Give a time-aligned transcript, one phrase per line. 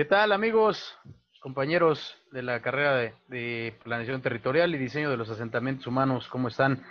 [0.00, 0.96] ¿Qué tal amigos,
[1.42, 6.26] compañeros de la carrera de, de, planeación territorial y diseño de los asentamientos humanos?
[6.28, 6.82] ¿Cómo están?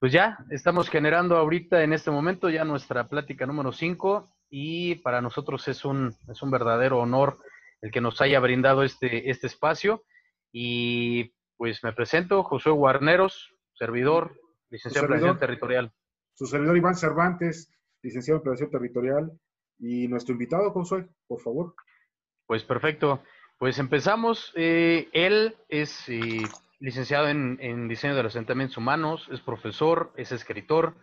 [0.00, 5.20] Pues ya estamos generando ahorita en este momento ya nuestra plática número 5 y para
[5.20, 7.38] nosotros es un, es un verdadero honor
[7.80, 10.02] el que nos haya brindado este, este espacio.
[10.50, 14.36] Y pues me presento, Josué Guarneros, servidor,
[14.68, 15.92] licenciado en planeación territorial.
[16.34, 17.70] Su servidor Iván Cervantes,
[18.02, 19.30] licenciado en planeación territorial.
[19.78, 21.76] Y nuestro invitado, Josué, por favor.
[22.52, 23.22] Pues perfecto.
[23.56, 24.52] Pues empezamos.
[24.56, 26.42] Eh, él es eh,
[26.80, 30.94] licenciado en, diseño de los asentamientos humanos, es profesor, es escritor,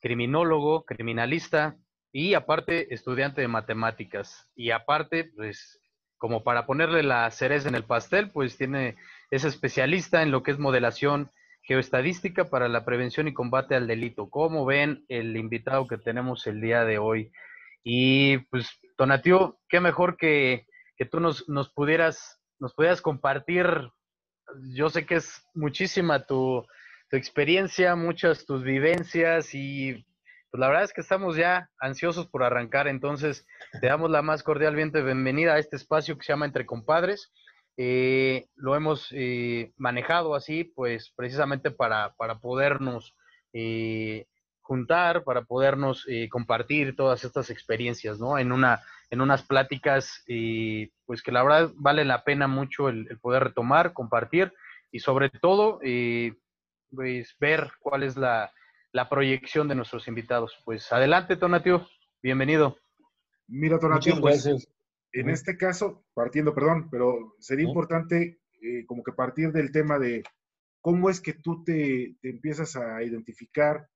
[0.00, 1.76] criminólogo, criminalista
[2.12, 4.48] y aparte estudiante de matemáticas.
[4.54, 5.80] Y aparte, pues
[6.16, 8.94] como para ponerle la cereza en el pastel, pues tiene,
[9.32, 14.30] es especialista en lo que es modelación geoestadística para la prevención y combate al delito.
[14.30, 17.32] Como ven el invitado que tenemos el día de hoy?
[17.82, 23.66] Y pues, Tonatio, qué mejor que que tú nos, nos, pudieras, nos pudieras compartir.
[24.74, 26.64] Yo sé que es muchísima tu,
[27.10, 30.04] tu experiencia, muchas tus vivencias y
[30.50, 33.44] pues la verdad es que estamos ya ansiosos por arrancar, entonces
[33.80, 37.32] te damos la más cordial bienvenida a este espacio que se llama Entre Compadres.
[37.76, 43.16] Eh, lo hemos eh, manejado así, pues precisamente para, para podernos
[43.52, 44.26] eh,
[44.64, 48.38] juntar, para podernos eh, compartir todas estas experiencias, ¿no?
[48.38, 53.18] En una, en unas pláticas, y pues que la verdad vale la pena mucho el,
[53.20, 54.54] poder retomar, compartir
[54.90, 56.34] y sobre todo, eh,
[56.90, 58.50] pues ver cuál es la,
[59.10, 60.56] proyección de nuestros invitados.
[60.64, 61.86] Pues adelante, Tonatio,
[62.22, 62.78] bienvenido.
[63.46, 64.46] Mira, Tonatio, pues
[65.12, 70.22] en este caso, partiendo, perdón, pero sería importante eh, como que partir del tema de
[70.80, 73.88] cómo es que tú te, te empiezas a identificar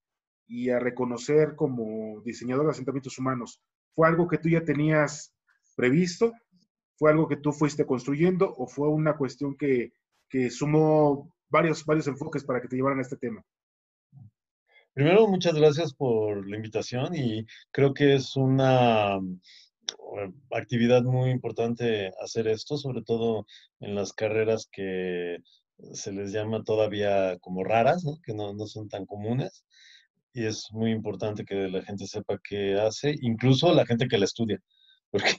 [0.49, 3.61] y a reconocer como diseñador de asentamientos humanos?
[3.95, 5.35] ¿Fue algo que tú ya tenías
[5.77, 6.33] previsto?
[6.97, 9.93] ¿Fue algo que tú fuiste construyendo o fue una cuestión que,
[10.28, 13.45] que sumó varios, varios enfoques para que te llevaran a este tema?
[14.95, 22.12] Primero, muchas gracias por la invitación y creo que es una eh, actividad muy importante
[22.21, 23.47] hacer esto, sobre todo
[23.78, 25.39] en las carreras que
[25.93, 28.19] se les llama todavía como raras, ¿no?
[28.25, 29.65] que no, no son tan comunes
[30.38, 34.25] y es muy importante que la gente sepa qué hace, incluso la gente que la
[34.26, 34.60] estudia,
[35.10, 35.34] porque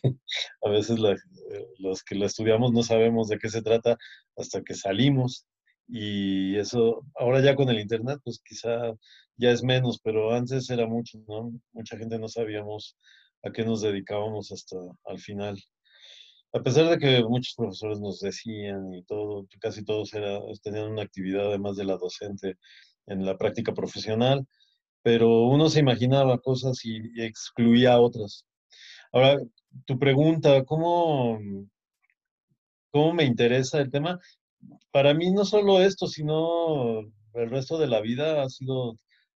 [0.63, 3.97] a veces eh, los que la estudiamos no sabemos de qué se trata
[4.35, 5.45] hasta que salimos
[5.87, 8.93] y eso ahora ya con el internet pues quizá
[9.37, 11.51] ya es menos, pero antes era mucho, ¿no?
[11.71, 12.97] Mucha gente no sabíamos
[13.43, 15.57] a qué nos dedicábamos hasta al final.
[16.53, 20.11] A pesar de que muchos profesores nos decían y todo, casi todos
[20.63, 22.57] tenían una actividad además de la docente
[23.07, 24.45] en la práctica profesional,
[25.03, 28.45] pero uno se imaginaba cosas y, excluía otras.
[29.11, 29.37] Ahora,
[29.85, 31.39] tu pregunta, ¿cómo,
[32.91, 34.19] ¿cómo me interesa el tema?
[34.91, 37.01] Para mí no solo esto, sino
[37.33, 38.97] el resto de la vida ha sido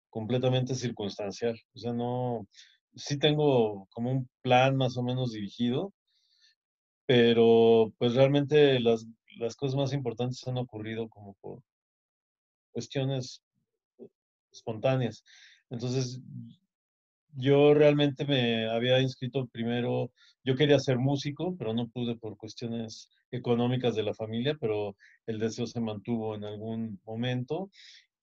[0.09, 1.59] completamente circunstancial.
[1.73, 2.47] O sea, no,
[2.95, 5.93] sí tengo como un plan más o menos dirigido,
[7.05, 9.05] pero pues realmente las,
[9.37, 11.61] las cosas más importantes han ocurrido como por
[12.71, 13.41] cuestiones
[14.51, 15.23] espontáneas.
[15.71, 16.21] Entonces,
[17.33, 20.11] yo realmente me había inscrito primero,
[20.43, 24.95] yo quería ser músico, pero no pude por cuestiones económicas de la familia, pero
[25.25, 27.71] el deseo se mantuvo en algún momento.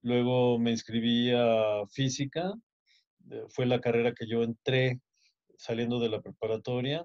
[0.02, 2.52] Luego me inscribí a física,
[3.30, 5.00] eh, fue la carrera que yo entré
[5.56, 7.04] saliendo de la preparatoria.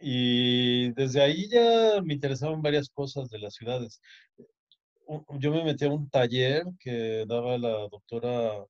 [0.00, 4.00] Y desde ahí ya me interesaban varias cosas de las ciudades.
[5.38, 8.64] Yo me metí a un taller que daba la doctora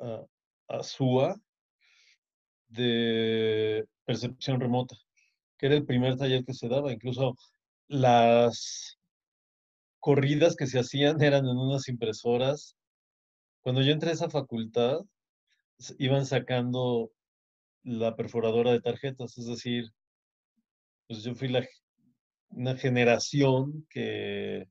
[0.00, 1.36] a, SUA
[2.68, 4.96] de percepción remota,
[5.58, 6.92] que era el primer taller que se daba.
[6.92, 7.36] Incluso
[7.88, 8.98] las
[10.00, 12.76] corridas que se hacían eran en unas impresoras.
[13.62, 15.00] Cuando yo entré a esa facultad,
[15.98, 17.10] iban sacando
[17.82, 19.90] la perforadora de tarjetas, es decir,
[21.06, 21.66] pues yo fui la,
[22.50, 24.66] una generación que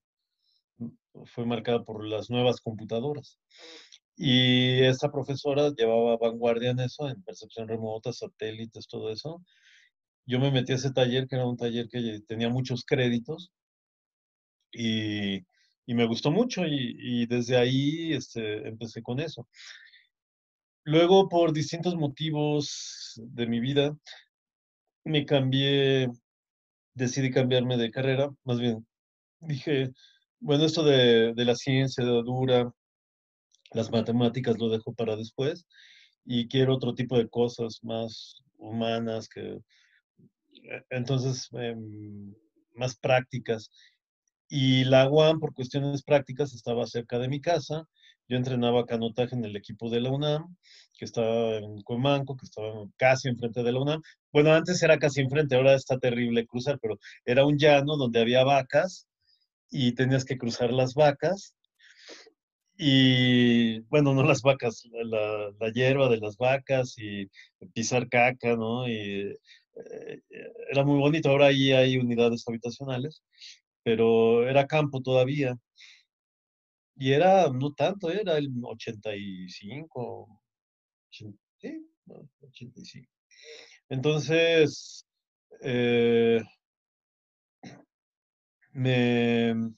[1.25, 3.39] fue marcada por las nuevas computadoras.
[4.15, 9.43] Y esta profesora llevaba vanguardia en eso, en percepción remota, satélites, todo eso.
[10.25, 13.51] Yo me metí a ese taller, que era un taller que tenía muchos créditos,
[14.71, 15.37] y,
[15.85, 19.47] y me gustó mucho, y, y desde ahí este, empecé con eso.
[20.85, 23.97] Luego, por distintos motivos de mi vida,
[25.05, 26.09] me cambié,
[26.93, 28.85] decidí cambiarme de carrera, más bien
[29.41, 29.91] dije,
[30.39, 32.73] bueno, esto de, de la ciencia dura,
[33.73, 35.65] las matemáticas lo dejo para después
[36.25, 39.59] y quiero otro tipo de cosas más humanas que
[40.63, 42.33] e, entonces, em,
[42.75, 43.69] más prácticas.
[44.49, 47.87] Y la UAM, por cuestiones prácticas, estaba cerca de mi casa.
[48.27, 50.55] Yo entrenaba canotaje en el equipo de la UNAM,
[50.97, 54.01] que estaba en Cuemanco, que estaba casi enfrente de la UNAM.
[54.31, 58.43] Bueno, antes era casi enfrente, ahora está terrible cruzar, pero era un llano donde había
[58.43, 59.07] vacas
[59.71, 61.55] y tenías que cruzar las vacas.
[62.77, 67.29] Y bueno, no las vacas, la, la hierba de las vacas y
[67.73, 68.87] pisar caca, ¿no?
[68.87, 69.37] Y
[69.75, 70.21] eh,
[70.71, 71.29] era muy bonito.
[71.29, 73.23] Ahora ahí hay unidades habitacionales,
[73.83, 75.57] pero era campo todavía.
[76.95, 80.41] Y era, no tanto, era el 85,
[81.09, 81.25] sí,
[82.41, 83.09] 85.
[83.89, 85.05] Entonces,
[85.61, 86.41] eh,
[88.73, 89.73] me,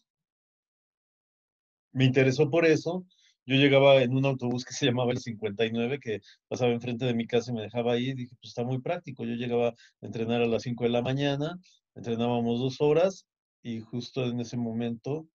[1.95, 3.05] me interesó por eso.
[3.45, 7.27] Yo llegaba en un autobús que se llamaba el 59, que pasaba enfrente de mi
[7.27, 8.13] casa y me dejaba ahí.
[8.13, 9.23] Dije, pues está muy práctico.
[9.25, 11.57] Yo llegaba a entrenar a las 5 de la mañana,
[11.95, 13.25] entrenábamos dos horas
[13.63, 15.27] y justo en ese momento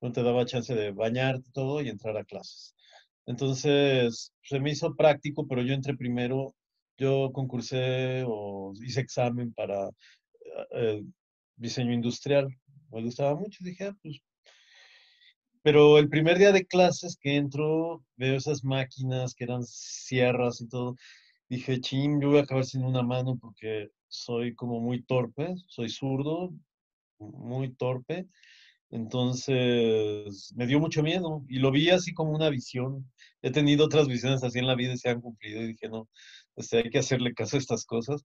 [0.00, 2.74] no te daba chance de bañarte todo y entrar a clases.
[3.26, 6.54] Entonces, se me hizo práctico, pero yo entré primero,
[6.96, 9.90] yo concursé o hice examen para
[10.72, 11.02] eh,
[11.56, 12.48] diseño industrial.
[12.90, 14.20] Me gustaba mucho, dije, ah, pues
[15.68, 20.66] pero el primer día de clases que entro, veo esas máquinas que eran sierras y
[20.66, 20.96] todo.
[21.50, 25.90] Dije, ching, yo voy a acabar sin una mano porque soy como muy torpe, soy
[25.90, 26.54] zurdo,
[27.18, 28.26] muy torpe.
[28.90, 33.06] Entonces me dio mucho miedo y lo vi así como una visión.
[33.42, 36.08] He tenido otras visiones así en la vida y se han cumplido y dije, no,
[36.56, 38.24] este, hay que hacerle caso a estas cosas.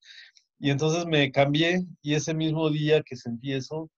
[0.60, 3.92] Y entonces me cambié y ese mismo día que sentí eso,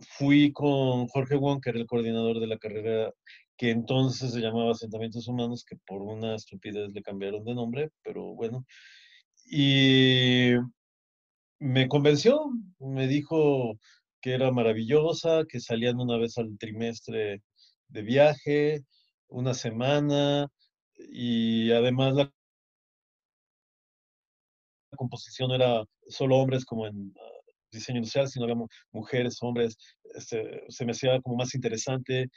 [0.00, 3.12] fui con Jorge Wong, que era el coordinador de la carrera
[3.56, 8.34] que entonces se llamaba Asentamientos Humanos, que por una estupidez le cambiaron de nombre, pero
[8.34, 8.64] bueno.
[9.46, 10.52] Y
[11.60, 13.78] me convenció, me dijo
[14.20, 17.42] que era maravillosa, que salían una vez al trimestre
[17.88, 18.84] de viaje,
[19.28, 20.48] una semana,
[20.96, 22.32] y además la
[24.96, 27.14] composición era solo hombres como en
[27.74, 28.56] diseño industrial, sino había
[28.92, 29.76] mujeres, hombres,
[30.14, 32.30] este, se me hacía como más interesante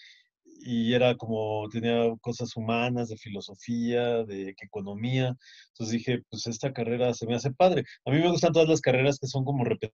[0.59, 5.35] y era como, tenía cosas humanas, de filosofía, de economía.
[5.69, 7.83] Entonces dije, pues esta carrera se me hace padre.
[8.05, 9.91] A mí me gustan todas las carreras que son como repetir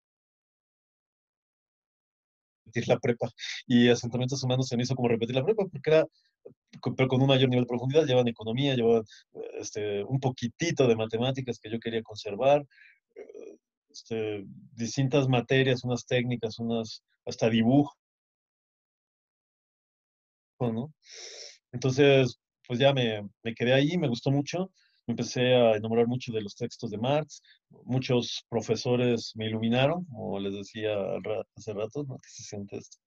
[2.87, 3.29] la prepa.
[3.67, 6.05] Y asentamientos humanos se me hizo como repetir la prepa, porque era,
[6.97, 9.03] pero con un mayor nivel de profundidad, llevan economía, llevan
[9.59, 12.65] este, un poquitito de matemáticas que yo quería conservar,
[13.93, 14.43] este,
[14.73, 17.93] distintas materias, unas técnicas, unas hasta dibujo,
[20.59, 20.93] ¿no?
[21.71, 24.71] Entonces, pues ya me, me quedé ahí, me gustó mucho,
[25.05, 27.41] me empecé a enamorar mucho de los textos de Marx,
[27.85, 30.95] muchos profesores me iluminaron, como les decía
[31.55, 32.17] hace rato, ¿no?
[32.17, 32.97] Que se siente esto.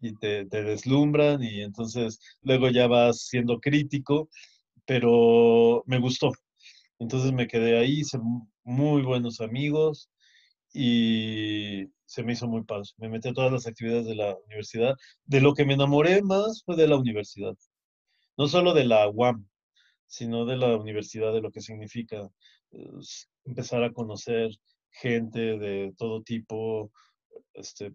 [0.00, 4.28] Y te, te deslumbran y entonces luego ya vas siendo crítico,
[4.86, 6.32] pero me gustó.
[6.98, 8.18] Entonces me quedé ahí, hice
[8.70, 10.10] muy buenos amigos
[10.72, 12.88] y se me hizo muy padre.
[12.98, 14.96] Me metí a todas las actividades de la universidad.
[15.24, 17.54] De lo que me enamoré más fue de la universidad.
[18.36, 19.46] No solo de la UAM,
[20.06, 22.28] sino de la universidad, de lo que significa
[22.70, 24.50] pues, empezar a conocer
[24.90, 26.90] gente de todo tipo,
[27.54, 27.92] este,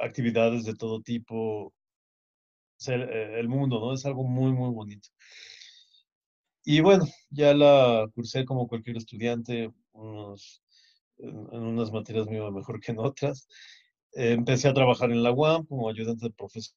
[0.00, 1.72] actividades de todo tipo,
[2.88, 3.94] eh, el mundo, ¿no?
[3.94, 5.08] Es algo muy, muy bonito.
[6.68, 10.64] Y bueno, ya la cursé como cualquier estudiante, unos,
[11.18, 13.46] en, unas materias me iba mejor que en otras.
[14.12, 16.74] empecé a trabajar en la UAM como ayudante de profesor.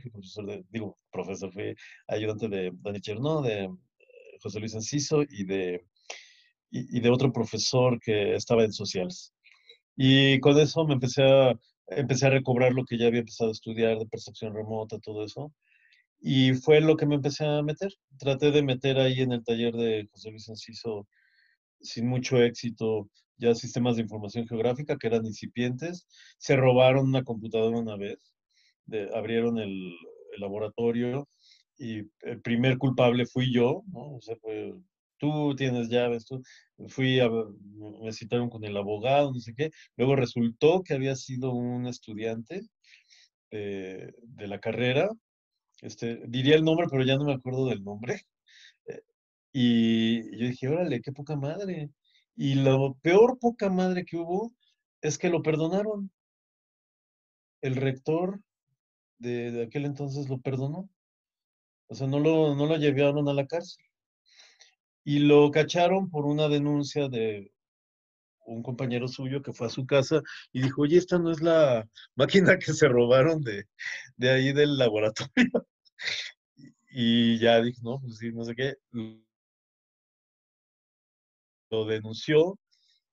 [0.00, 1.76] Fui profesor de, digo, profesor, fui
[2.08, 3.70] ayudante de Dani Chernó, de eh,
[4.42, 5.86] José Luis Enciso y de,
[6.70, 9.32] y, de otro profesor que estaba en sociales.
[9.96, 11.54] Y con eso me empecé a,
[11.88, 15.52] empecé a recobrar lo que ya había empezado a estudiar de percepción remota, todo eso.
[16.20, 17.92] Y fue lo que me empecé a meter.
[18.18, 21.06] Traté de meter ahí en el taller de José Luis Enciso,
[21.80, 26.06] sin mucho éxito, ya sistemas de información geográfica que eran incipientes.
[26.38, 28.18] Se robaron una computadora una vez,
[29.14, 29.94] abrieron el,
[30.38, 31.28] laboratorio
[31.78, 34.14] y el primer culpable fui yo, ¿no?
[34.16, 34.72] O sea, fue,
[35.18, 36.42] tú tienes llaves, tú.
[36.88, 39.70] Fui a, me citaron con el abogado, no sé qué.
[39.96, 42.62] Luego resultó que había sido un estudiante
[43.50, 45.08] de la carrera
[45.82, 48.22] este, diría el nombre, pero ya no me acuerdo del nombre.
[48.86, 49.02] Eh,
[49.52, 51.90] y yo dije, órale, qué poca madre.
[52.36, 54.52] Y lo peor poca madre que hubo
[55.02, 56.10] es que lo perdonaron.
[57.60, 58.40] El rector
[59.18, 60.88] de, aquel entonces lo perdonó.
[61.88, 63.84] O sea, no lo, no lo llevaron a la cárcel.
[65.04, 67.52] y lo cacharon por una denuncia de
[68.54, 70.20] un compañero suyo que fue a su casa
[70.52, 71.86] y dijo, oye, esta no es la
[72.16, 73.64] máquina que se robaron de,
[74.16, 75.30] de ahí del laboratorio.
[76.90, 78.74] Y ya dije, no, pues sí, no sé qué.
[81.70, 82.58] Lo denunció,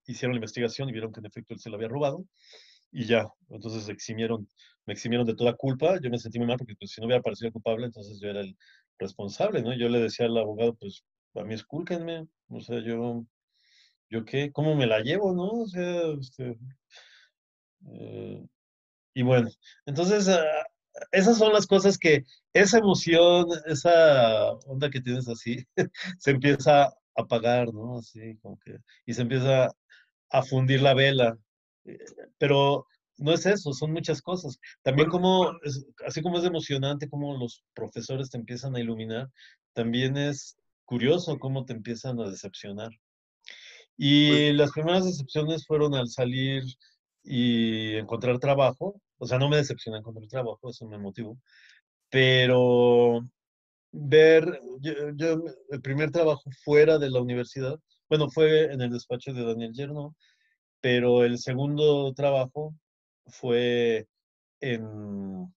[0.08, 2.26] hicieron la investigación y vieron que en efecto él se lo había robado
[2.96, 4.48] y ya, entonces eximieron,
[4.86, 7.22] me eximieron de toda culpa, yo me sentí muy mal porque pues, si no hubiera
[7.22, 8.56] parecido culpable, entonces yo era el
[8.98, 9.78] responsable, ¿no?
[9.78, 11.04] Yo le decía al abogado, pues
[11.36, 13.26] a mí escúlquenme, o sea, yo,
[14.10, 15.50] yo qué, ¿cómo me la llevo, no?
[15.64, 16.58] O sea, este,
[17.88, 18.46] eh,
[19.14, 19.50] y bueno,
[19.86, 20.44] entonces ah,
[21.12, 25.66] esas son las cosas que esa emoción, esa onda que tienes así,
[26.20, 28.00] se empieza a apagar, ¿no?
[28.00, 29.70] Así como que, y se empieza
[30.32, 31.38] a fundir la vela.
[31.86, 31.98] Eh,
[32.38, 34.60] pero no es eso, son muchas cosas.
[34.84, 35.52] También como,
[36.06, 39.30] así como es emocionante como los profesores te empiezan a iluminar,
[39.74, 42.92] también es curioso cómo te empiezan a decepcionar.
[43.98, 46.64] Y pues las primeras decepciones fueron al salir
[47.24, 49.02] y encontrar trabajo.
[49.18, 51.38] O sea, no me decepciona encontrar trabajo, eso me motivó.
[52.10, 53.22] Pero
[53.92, 59.46] ver, yo, el primer trabajo fuera de la universidad, bueno, fue en el despacho de
[59.46, 60.16] Daniel Yerno,
[60.82, 62.76] pero el segundo trabajo
[63.28, 64.08] fue
[64.62, 65.54] en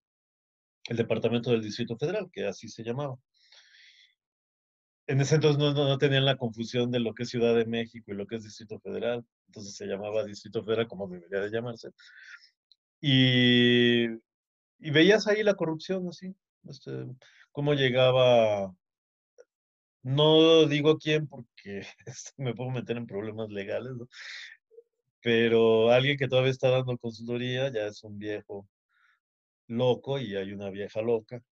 [0.89, 3.17] el departamento del Distrito Federal, que así se llamaba.
[5.09, 8.15] En ese entonces no, tenían la confusión de lo que es Ciudad de México y
[8.15, 11.89] lo que es Distrito Federal, entonces se llamaba Distrito Federal como debería de llamarse.
[13.01, 16.37] Y, y veías ahí la corrupción, así,
[16.69, 17.07] este,
[17.53, 18.75] cómo llegaba,
[20.03, 24.09] no digo quién porque este, me puedo meter en problemas legales, ¿no?
[25.23, 28.69] pero alguien que todavía está dando consultoría ya es un viejo
[29.69, 31.43] loco y hay una vieja loca,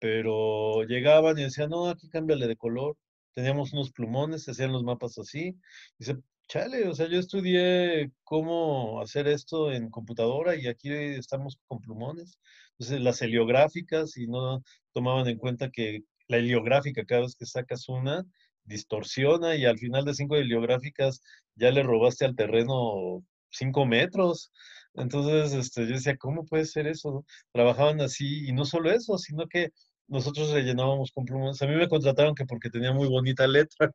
[0.00, 2.96] pero llegaban y decían, no, aquí cámbiale de color,
[3.34, 5.56] teníamos unos plumones, se hacían los mapas así,
[5.98, 6.16] dice,
[6.48, 12.38] chale, o sea, yo estudié cómo hacer esto en computadora y aquí estamos con plumones.
[12.72, 17.88] Entonces, las heliográficas y no tomaban en cuenta que la heliográfica, cada vez que sacas
[17.88, 18.24] una,
[18.64, 21.20] distorsiona y al final de cinco heliográficas
[21.56, 24.50] ya le robaste al terreno cinco metros.
[24.94, 27.24] Entonces, este, yo decía, ¿cómo puede ser eso?
[27.52, 29.70] Trabajaban así y no solo eso, sino que
[30.10, 31.62] nosotros rellenábamos con plumones.
[31.62, 33.92] A mí me contrataron que porque tenía muy bonita letra.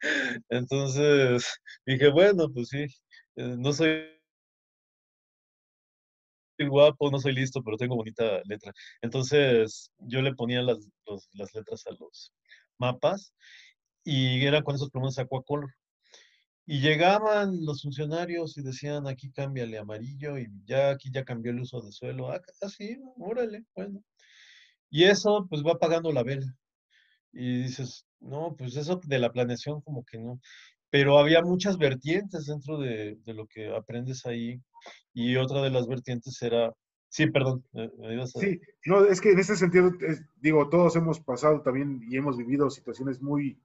[0.48, 1.44] Entonces
[1.86, 2.86] dije, bueno, pues sí,
[3.36, 4.06] eh, no soy
[6.58, 8.72] guapo, no soy listo, pero tengo bonita letra.
[9.02, 10.78] Entonces yo le ponía las,
[11.34, 12.32] las letras a los
[12.78, 13.34] mapas
[14.04, 15.74] y era con esos plumones Aquacolor.
[16.66, 21.60] Y llegaban los funcionarios y decían, aquí cámbiale amarillo y ya aquí ya cambió el
[21.60, 22.30] uso de suelo.
[22.30, 22.68] Ah, ah,
[23.18, 24.02] órale, bueno.
[24.90, 26.46] Y eso pues va pagando la vela.
[27.32, 30.40] Y dices, no, pues eso de la planeación como que no.
[30.90, 34.60] Pero había muchas vertientes dentro de, lo que aprendes ahí.
[35.14, 36.72] Y otra de las vertientes era
[37.10, 37.64] Sí, perdón.
[38.26, 39.90] Sí, no, es que en ese sentido,
[40.36, 43.60] digo, todos hemos pasado también y hemos vivido situaciones muy,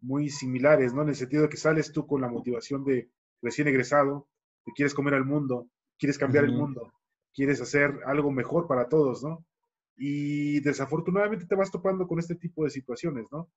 [0.00, 1.02] muy similares, ¿no?
[1.02, 3.10] En el sentido de que sales tú con la motivación de
[3.42, 4.28] recién egresado,
[4.64, 6.92] que quieres comer al mundo, quieres cambiar el mundo,
[7.34, 9.44] quieres hacer algo mejor para todos, ¿no?
[9.98, 13.50] Y desafortunadamente te vas topando con este tipo de situaciones, ¿no?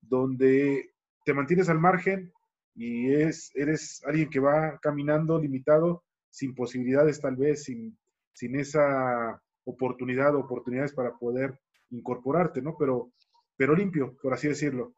[0.00, 2.32] Donde te mantienes al margen
[2.74, 7.98] y es, eres alguien que va caminando limitado, sin posibilidades tal vez, sin,
[8.32, 11.58] sin esa oportunidad o oportunidades para poder
[11.90, 12.76] incorporarte, ¿no?
[12.78, 13.10] Pero,
[13.56, 14.94] pero limpio, por así decirlo.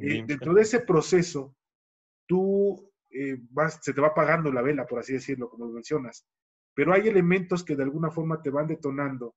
[0.00, 1.54] y dentro de ese proceso,
[2.26, 6.26] tú eh, vas, se te va apagando la vela, por así decirlo, como mencionas.
[6.74, 9.34] Pero hay elementos que de alguna forma te van detonando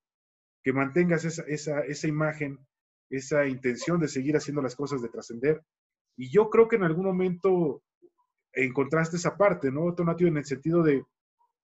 [0.64, 2.60] que mantengas esa, esa, esa imagen,
[3.10, 5.62] esa intención de seguir haciendo las cosas, de trascender.
[6.18, 7.84] Y yo creo que en algún momento
[8.54, 10.28] encontraste esa parte, ¿no, Tonatio?
[10.28, 11.04] En el sentido de,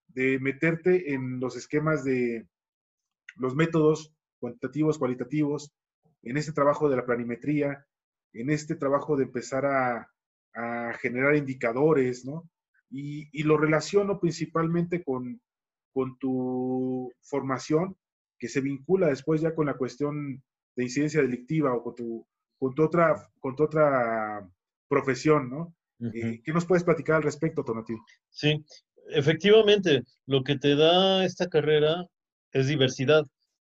[0.08, 2.48] de meterte en los esquemas de
[3.36, 5.72] los métodos cuantitativos, cualitativos,
[6.24, 7.86] en este trabajo de la planimetría,
[8.34, 10.10] en este trabajo de empezar a,
[10.56, 12.50] a generar indicadores, ¿no?
[12.90, 15.42] Y, y, lo relaciono principalmente con,
[15.92, 17.98] con tu formación
[18.38, 20.44] que se vincula después ya con la cuestión
[20.76, 22.28] de incidencia delictiva o con tu,
[22.58, 24.48] con tu, otra, con tu otra
[24.88, 25.76] profesión, ¿no?
[26.00, 27.98] Eh, ¿Qué nos puedes platicar al respecto, Tonatiuh?
[28.30, 28.64] Sí,
[29.10, 32.06] efectivamente, lo que te da esta carrera
[32.52, 33.26] es diversidad.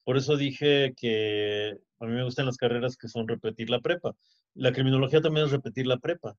[0.04, 4.14] Por eso dije que a mí me gustan las carreras que son repetir la prepa.
[4.54, 6.36] La criminología también es repetir la prepa.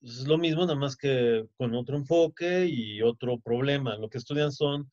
[0.00, 3.96] Es lo mismo, nada más que con otro enfoque y otro problema.
[3.96, 4.90] Lo que estudian son,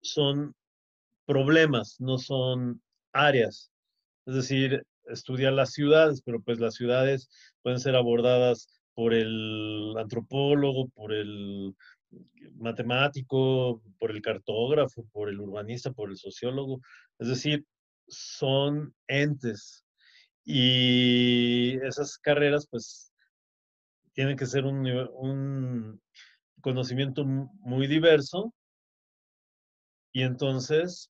[0.00, 0.54] son
[1.30, 2.82] problemas, no son
[3.12, 3.70] áreas.
[4.26, 7.30] Es decir, estudia las ciudades, pero pues las ciudades
[7.62, 11.76] pueden ser abordadas por el antropólogo, por el
[12.56, 16.80] matemático, por el cartógrafo, por el urbanista, por el sociólogo.
[17.20, 17.64] Es decir,
[18.08, 19.84] son entes.
[20.44, 23.12] Y esas carreras, pues,
[24.14, 26.00] tienen que ser un, un
[26.60, 28.52] conocimiento muy diverso.
[30.12, 31.08] Y entonces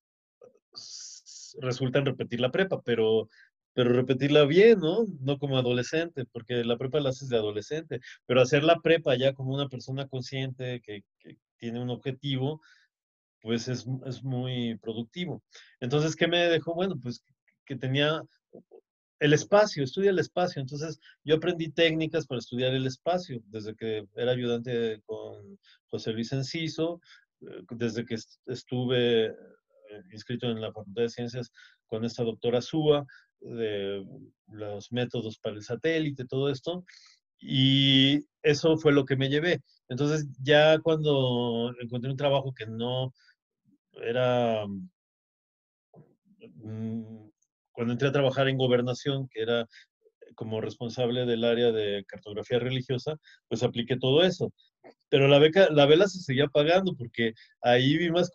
[1.60, 3.28] resultan repetir la prepa, pero
[3.72, 5.06] pero repetirla bien, ¿no?
[5.20, 9.32] No como adolescente, porque la prepa la haces de adolescente, pero hacer la prepa ya
[9.32, 11.04] como una persona consciente que,
[11.58, 12.62] tiene un objetivo,
[13.42, 15.42] pues es, es, muy productivo.
[15.78, 16.74] Entonces, ¿qué me dejó?
[16.74, 17.22] Bueno, pues
[17.66, 18.22] que tenía
[19.18, 20.62] el espacio, estudia el espacio.
[20.62, 25.58] Entonces, yo aprendí técnicas para estudiar el espacio, desde que era ayudante con
[25.88, 27.00] José Luis Enciso,
[27.42, 29.36] eh, desde que estuve
[30.12, 31.50] inscrito en la Facultad de Ciencias
[31.86, 33.06] con esta doctora Súa,
[33.40, 34.04] de
[34.48, 36.84] los métodos para el satélite, todo esto.
[37.38, 39.60] Y eso fue lo que me llevé.
[39.88, 43.12] Entonces, ya cuando encontré un trabajo que no
[43.92, 44.66] era,
[46.38, 47.30] mm,
[47.72, 49.66] cuando entré a trabajar en gobernación, que era
[50.34, 53.16] como responsable del área de cartografía religiosa,
[53.48, 54.52] pues apliqué todo eso.
[55.08, 58.30] Pero la beca, la vela se seguía pagando porque ahí vi más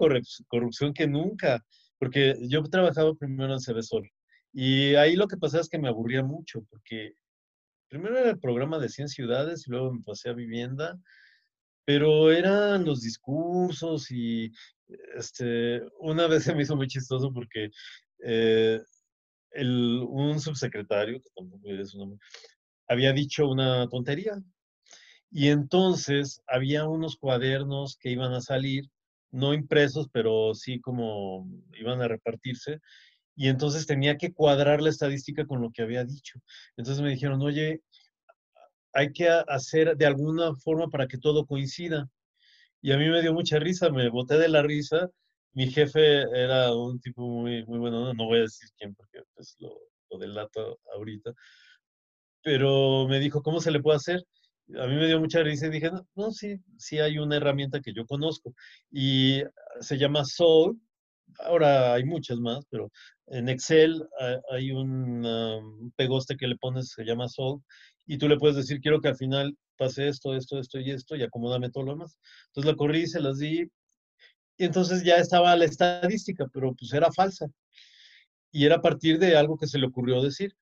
[0.48, 1.64] corrupción que nunca,
[2.00, 4.10] porque yo trabajaba primero en Cebesol
[4.58, 7.16] y ahí lo que pasaba es que me aburría mucho, porque
[7.90, 10.98] primero era el programa de 100 ciudades y luego me pasé a vivienda,
[11.84, 14.54] pero eran los discursos y
[15.18, 17.70] este, una vez se me hizo muy chistoso porque
[18.24, 18.82] eh,
[19.62, 22.18] un subsecretario, que tampoco es su nombre,
[22.88, 24.42] había dicho una tontería.
[25.32, 28.86] Y entonces había unos cuadernos que iban a salir,
[29.32, 32.80] no impresos, pero sí como iban a repartirse,
[33.36, 36.40] y entonces tenía que cuadrar la estadística con lo que había dicho.
[36.78, 37.82] Entonces me dijeron, oye,
[38.94, 42.08] hay que hacer de alguna forma para que todo coincida.
[42.82, 45.10] Y a mí me dio mucha risa, me boté de la risa.
[45.54, 49.56] Mi jefe era un tipo muy, muy bueno, no voy a decir quién porque pues,
[49.60, 49.70] lo,
[50.12, 51.34] lo delato ahorita,
[52.44, 54.24] pero me dijo, ¿cómo se le puede hacer?
[54.80, 57.82] A mí me dio mucha risa y dije, no, no sí, sí hay una herramienta
[57.82, 58.54] que yo conozco
[58.92, 59.44] y
[59.80, 60.80] se llama Soul,
[61.40, 62.92] ahora hay muchas más, pero
[63.28, 64.04] en Excel
[64.52, 67.62] hay un pegoste que le pones, se llama solve,
[68.08, 71.16] y tú le puedes decir, quiero que al final pase esto, esto, esto y esto,
[71.16, 72.18] y acomódame todo lo demás.
[72.48, 73.70] Entonces la corrí, se las di,
[74.58, 77.48] y entonces ya estaba la estadística, pero pues era falsa.
[78.52, 80.54] Y era a partir de algo que se le ocurrió decir.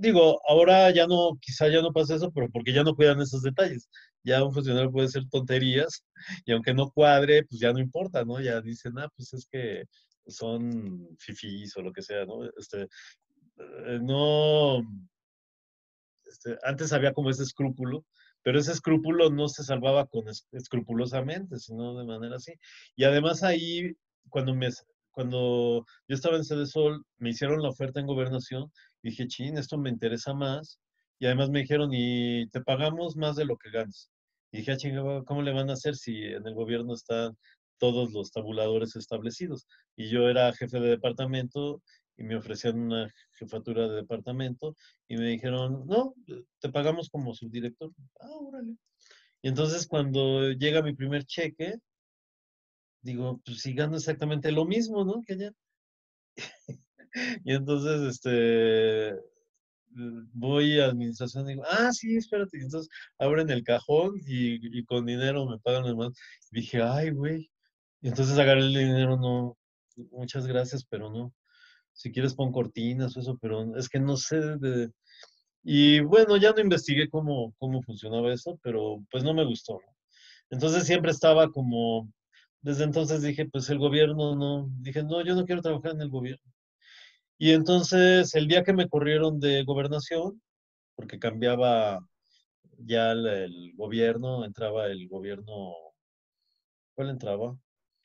[0.00, 3.42] Digo, ahora ya no, quizá ya no pasa eso, pero porque ya no cuidan esos
[3.42, 3.88] detalles.
[4.24, 6.04] Ya un funcionario puede hacer tonterías,
[6.46, 8.40] y aunque no cuadre, pues ya no importa, ¿no?
[8.40, 9.84] Ya dicen, ah, pues es que
[10.26, 12.44] son fifís o lo que sea, ¿no?
[12.56, 12.88] Este,
[13.58, 14.78] eh, no,
[16.24, 18.06] este, antes había como ese escrúpulo,
[18.42, 22.54] pero ese escrúpulo no se salvaba con escrupulosamente, sino de manera así.
[22.96, 23.92] Y además ahí,
[24.30, 24.70] cuando, me,
[25.10, 29.78] cuando yo estaba en Sede Sol, me hicieron la oferta en gobernación, dije, chin, esto
[29.78, 30.80] me interesa más.
[31.18, 34.10] Y además me dijeron, y te pagamos más de lo que ganas.
[34.52, 37.36] Y dije, ah, ¿cómo le van a hacer si en el gobierno están
[37.80, 39.66] todos los tabuladores establecidos.
[39.96, 41.82] Y yo era jefe de departamento
[42.16, 44.76] y me ofrecían una jefatura de departamento
[45.08, 46.14] y me dijeron, no,
[46.60, 47.90] te pagamos como subdirector.
[48.20, 48.76] Ah, órale.
[49.42, 51.78] Y entonces cuando llega mi primer cheque,
[53.02, 55.22] digo, pues si gano exactamente lo mismo, ¿no?
[55.26, 55.52] Que allá.
[57.44, 59.16] Y entonces, este,
[60.32, 62.58] voy a administración y digo, ah, sí, espérate.
[62.58, 66.12] Y entonces abren el cajón y, y con dinero me pagan más.
[66.50, 67.50] dije, ay, güey,
[68.02, 69.58] y entonces agarré el dinero, no,
[70.12, 71.34] muchas gracias, pero no.
[71.92, 74.90] Si quieres pon cortinas o eso, pero es que no sé de...
[75.62, 79.80] Y bueno, ya no investigué cómo, cómo funcionaba eso, pero pues no me gustó.
[80.50, 82.10] Entonces siempre estaba como,
[82.62, 86.10] desde entonces dije, pues el gobierno no, dije, no, yo no quiero trabajar en el
[86.10, 86.42] gobierno.
[87.42, 90.42] Y entonces el día que me corrieron de gobernación,
[90.94, 92.06] porque cambiaba
[92.76, 95.72] ya el gobierno, entraba el gobierno,
[96.94, 97.56] ¿cuál entraba?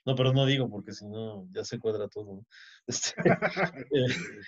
[0.05, 2.45] No, pero no digo porque si no ya se cuadra todo.
[2.87, 3.13] Este,
[3.91, 4.07] eh,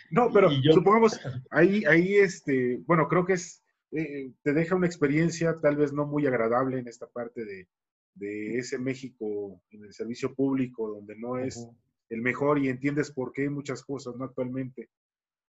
[0.09, 1.19] no, pero supongamos,
[1.49, 6.05] ahí, ahí, este, bueno, creo que es, eh, te deja una experiencia tal vez no
[6.05, 7.67] muy agradable en esta parte de,
[8.13, 11.67] de ese México en el servicio público, donde no es
[12.09, 14.25] el mejor y entiendes por qué muchas cosas, ¿no?
[14.25, 14.89] Actualmente.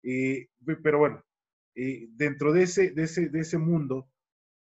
[0.02, 0.48] Eh,
[0.82, 1.22] pero bueno,
[1.74, 4.08] dentro de ese, de, ese, de ese mundo,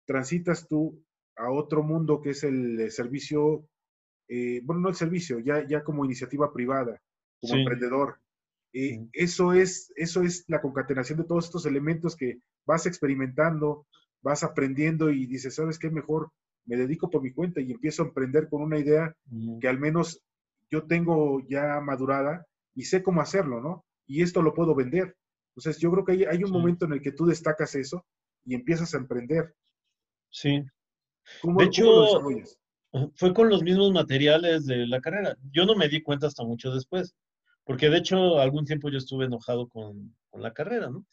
[0.06, 1.04] transitas tú
[1.36, 3.68] a otro mundo que es el servicio
[4.34, 7.02] eh, bueno, no el servicio, ya, ya como iniciativa privada,
[7.42, 8.18] como emprendedor.
[8.72, 13.86] Eh, eso, es, eso es la concatenación de todos estos elementos que vas experimentando,
[14.22, 15.90] vas aprendiendo y dices, ¿sabes qué?
[15.90, 16.32] Mejor
[16.66, 19.14] me dedico por mi cuenta y empiezo a emprender con una idea
[19.60, 20.24] que al menos
[20.72, 23.86] yo tengo ya madurada y sé cómo hacerlo, ¿no?
[24.08, 25.16] Y esto lo puedo vender.
[25.56, 28.06] Entonces, yo creo que hay, un momento en el que tú destacas eso
[28.46, 29.54] y empiezas a emprender.
[30.30, 30.64] Sí.
[31.44, 32.22] de hecho,
[33.16, 35.36] fue con los mismos materiales de la carrera.
[35.52, 37.14] Yo no me di cuenta hasta mucho después,
[37.66, 41.06] porque de hecho algún tiempo yo estuve enojado con, la carrera, ¿no?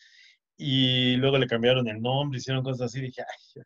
[0.57, 3.63] Y luego le cambiaron el nombre, hicieron cosas así, dije, ay,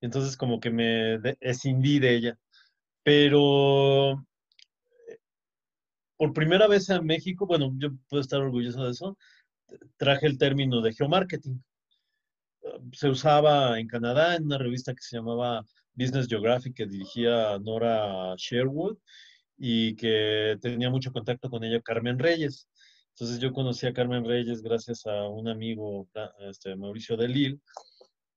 [0.00, 2.38] entonces como que me escindí de ella.
[3.04, 4.29] Pero eh,
[6.20, 9.16] por primera vez en México, bueno, yo puedo estar orgulloso de eso,
[9.96, 11.64] traje el término de geomarketing.
[12.92, 18.34] Se usaba en Canadá en una revista que se llamaba Business Geographic que dirigía Nora
[18.36, 18.98] Sherwood
[19.56, 22.68] y que tenía mucho contacto con ella Carmen Reyes.
[23.14, 26.06] Entonces yo conocí a Carmen Reyes gracias a un amigo,
[26.40, 27.62] este, Mauricio Delil,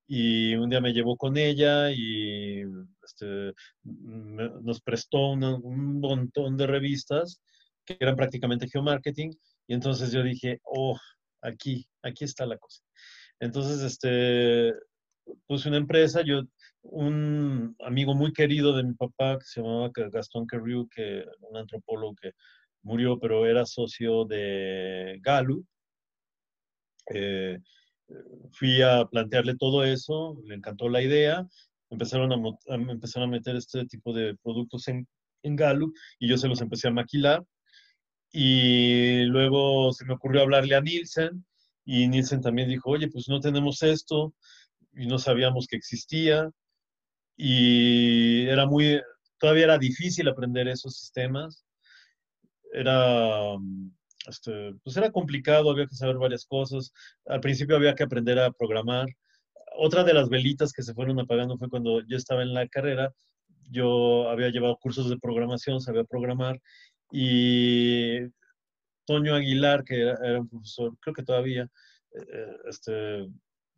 [0.08, 2.62] y un día me llevó con ella y
[3.04, 7.42] este, nos prestó un montón de revistas
[7.86, 9.32] que eran prácticamente geomarketing
[9.68, 10.98] y entonces yo dije, oh,
[11.42, 12.84] aquí, aquí está la cosa.
[13.40, 14.74] Entonces, este,
[15.48, 16.44] puse una empresa, yo
[16.84, 22.16] un amigo muy querido de mi papá que se llamaba Gastón Carriu, que un antropólogo
[22.16, 22.32] que
[22.82, 25.66] murió, pero era socio de Galu.
[27.14, 27.60] Eh,
[28.52, 31.48] fui a plantearle todo eso, le encantó la idea,
[31.90, 32.36] empezaron a,
[32.68, 35.08] empezaron a meter este tipo de productos en,
[35.44, 37.44] en Galu y yo se los empecé a maquilar.
[38.34, 41.46] Y luego se me ocurrió hablarle a Nielsen
[41.86, 44.34] y Nielsen también dijo, oye, pues no tenemos esto
[44.94, 46.52] y no sabíamos que existía
[47.38, 49.02] y era muy,
[49.38, 51.66] todavía era difícil aprender esos sistemas.
[52.72, 53.56] Era,
[54.28, 56.92] este, pues era complicado, había que saber varias cosas.
[57.26, 59.08] Al principio había que aprender a programar.
[59.78, 63.12] Otra de las velitas que se fueron apagando fue cuando yo estaba en la carrera,
[63.70, 66.60] yo había llevado cursos de programación, sabía programar
[67.16, 68.22] y
[69.06, 71.70] Toño Aguilar, que era, un profesor, creo que todavía,
[72.12, 73.30] eh, este,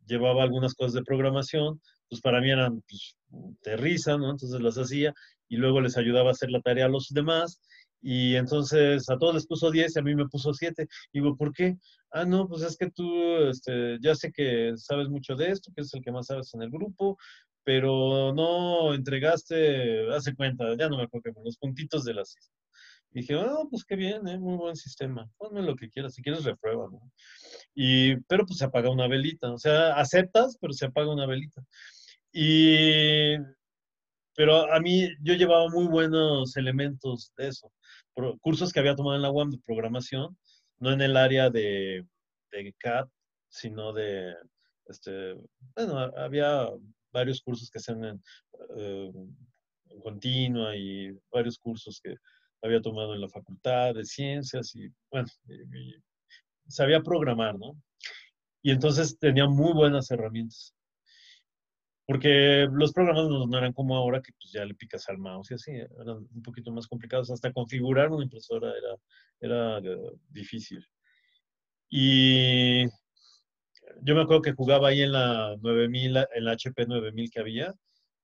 [0.06, 3.14] llevaba algunas cosas de programación, pues para mí eran pues,
[3.62, 4.30] de risa, ¿no?
[4.30, 5.12] Entonces las hacía
[5.48, 7.60] y luego les ayudaba a hacer la tarea a los demás.
[8.00, 10.86] Y entonces a todos les puso 10 y a mí me puso 7.
[11.12, 11.76] Digo, ¿por qué?
[12.12, 15.82] Ah, no, pues es que tú, este, ya sé que sabes mucho de esto, que
[15.82, 17.18] es el que más sabes en el grupo,
[17.64, 22.34] pero no entregaste, hace cuenta, ya no me acuerdo, los puntitos de las
[23.10, 24.38] dije, ah, pues qué bien, ¿eh?
[24.38, 25.28] muy buen sistema.
[25.38, 27.00] Ponme lo que quieras, si quieres reprueba, ¿no?
[27.74, 31.62] Y, pero pues se apaga una velita, o sea, aceptas, pero se apaga una velita.
[32.32, 33.36] Y,
[34.34, 37.72] pero a mí yo llevaba muy buenos elementos de eso.
[38.40, 40.36] cursos que había tomado en la UAM de programación,
[40.78, 42.06] no en el área de,
[42.52, 43.08] de CAD,
[43.48, 44.34] sino de,
[44.88, 45.34] este,
[45.74, 46.68] bueno, había
[47.12, 48.22] varios cursos que en,
[48.76, 49.12] eh,
[49.88, 52.16] en continua y varios cursos que
[52.62, 55.28] había tomado en la facultad de ciencias y, bueno,
[56.68, 57.80] sabía programar, ¿no?
[58.62, 60.74] Y entonces tenía muy buenas herramientas.
[62.06, 65.54] Porque los programas no, eran como ahora que pues ya le picas al mouse y
[65.54, 67.30] así, eran un poquito más complicados.
[67.30, 68.96] Hasta configurar una impresora era,
[69.40, 70.86] era eh, difícil.
[71.88, 72.84] Y
[74.02, 77.74] yo me acuerdo que jugaba ahí en la 9000, en la HP 9000 que había,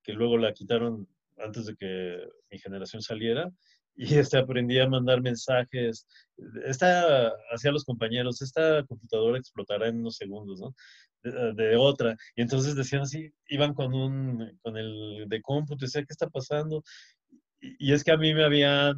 [0.02, 3.50] que luego la quitaron antes de que mi generación saliera
[3.94, 6.06] y este, aprendí a mandar mensajes.
[6.64, 10.74] Esta, hacía los compañeros, esta computadora explotará en unos segundos, ¿no?
[11.22, 12.16] De, otra.
[12.34, 16.82] Y entonces decían así, iban con un, con el de cómputo, decía, ¿qué está pasando?
[17.60, 18.96] Y, es que a mí me habían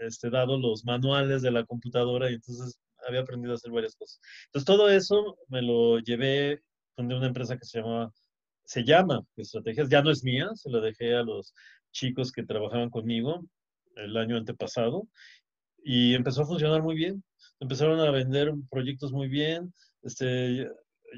[0.00, 4.20] este, dado los manuales de la computadora y entonces había aprendido a hacer varias cosas.
[4.46, 6.62] Entonces todo eso me lo llevé
[6.96, 8.10] con una empresa que se llama,
[8.64, 11.54] se llama Estrategias, ya no es mía, se lo dejé a los
[11.92, 13.44] chicos que trabajaban conmigo
[13.96, 15.08] el año antepasado
[15.82, 17.22] y empezó a funcionar muy bien.
[17.60, 19.72] Empezaron a vender proyectos muy bien.
[20.02, 20.68] Este,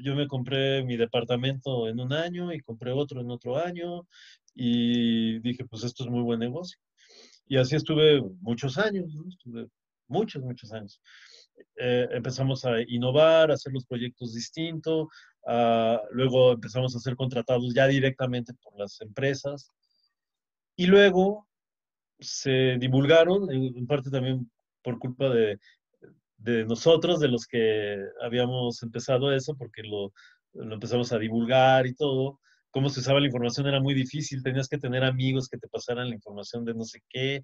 [0.03, 4.07] yo me compré mi departamento en un año y compré otro en otro año
[4.53, 6.79] y dije, pues esto es muy buen negocio.
[7.47, 9.67] Y así estuve muchos años, estuve
[10.07, 11.01] muchos, muchos años.
[11.75, 15.07] Eh, empezamos a innovar, a hacer los proyectos distintos,
[16.11, 19.71] luego empezamos a ser contratados ya directamente por las empresas.
[20.75, 21.48] Y luego
[22.19, 24.49] se divulgaron, en parte también
[24.83, 25.59] por culpa de,
[26.37, 30.13] de nosotros, de los que habíamos empezado eso, porque lo,
[30.53, 32.39] lo, empezamos a divulgar y todo.
[32.71, 36.09] Cómo se usaba la información era muy difícil, tenías que tener amigos que te pasaran
[36.09, 37.41] la información de no sé qué,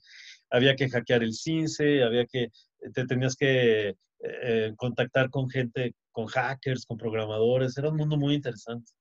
[0.52, 2.50] había que hackear el CINCE, había que
[2.94, 8.36] te tenías que eh, contactar con gente, con hackers, con programadores, era un mundo muy
[8.36, 8.92] interesante.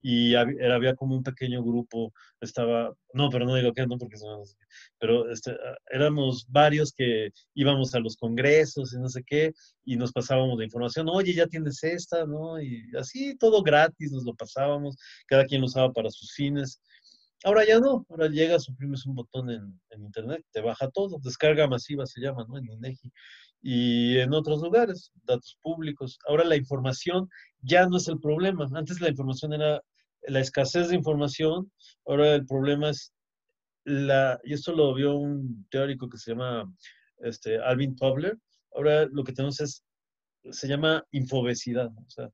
[0.00, 4.16] Y había, como un pequeño grupo, estaba, no, pero no digo que no, porque
[4.98, 9.52] pero este, ah, éramos varios que íbamos a los congresos y no sé qué,
[9.84, 12.60] y nos pasábamos de información, oye, ya tienes esta, ¿no?
[12.60, 16.80] Y así, todo gratis, nos lo pasábamos, cada quien lo usaba para sus fines.
[17.44, 22.04] Ahora ya no, ahora llegas, oprimes un botón en, internet, te baja todo, descarga masiva
[22.06, 22.58] se llama, ¿no?
[22.58, 23.12] En INEGI
[23.60, 26.18] y en otros lugares, datos públicos.
[26.26, 27.28] Ahora la información
[27.60, 28.66] ya no es el problema.
[28.74, 29.82] Antes la información era
[30.22, 31.70] la escasez de información,
[32.06, 33.12] ahora el problema es
[33.84, 36.72] la, y esto lo vio un teórico que se llama
[37.20, 38.36] este, Alvin Tobler,
[38.74, 39.84] ahora lo que tenemos es,
[40.50, 42.30] se llama infobesidad, o, sea,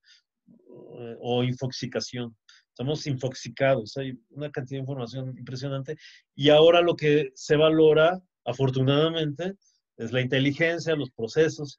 [1.21, 2.37] o infoxicación.
[2.75, 5.97] Estamos infoxicados, hay una cantidad de información impresionante
[6.35, 9.55] y ahora lo que se valora, afortunadamente,
[9.97, 11.79] es la inteligencia, los procesos.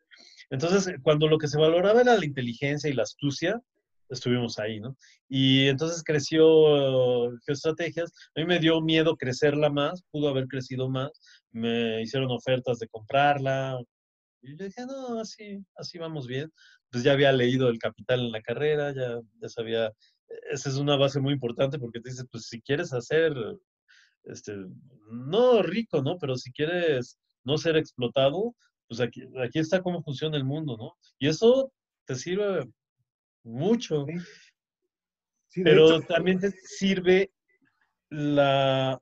[0.49, 3.61] Entonces, cuando lo que se valoraba era la inteligencia y la astucia,
[4.07, 4.95] estuvimos ahí, ¿no?
[5.27, 8.13] Y entonces creció Geoestrategias.
[8.33, 11.11] A mí me dio miedo crecerla más, pudo haber crecido más.
[11.51, 13.77] Me hicieron ofertas de comprarla.
[14.41, 16.49] Y yo dije, no, así, así vamos bien.
[16.89, 19.91] Pues ya había leído El Capital en la carrera, ya, ya sabía
[20.51, 23.33] esa es una base muy importante porque te dices, pues si quieres hacer,
[24.23, 24.55] este,
[25.09, 26.17] no rico, ¿no?
[26.17, 28.55] Pero si quieres no ser explotado,
[28.87, 30.97] pues aquí, aquí está cómo funciona el mundo, ¿no?
[31.19, 31.71] Y eso
[32.05, 32.67] te sirve
[33.43, 34.05] mucho.
[35.63, 37.31] pero también te sirve
[38.09, 38.99] la,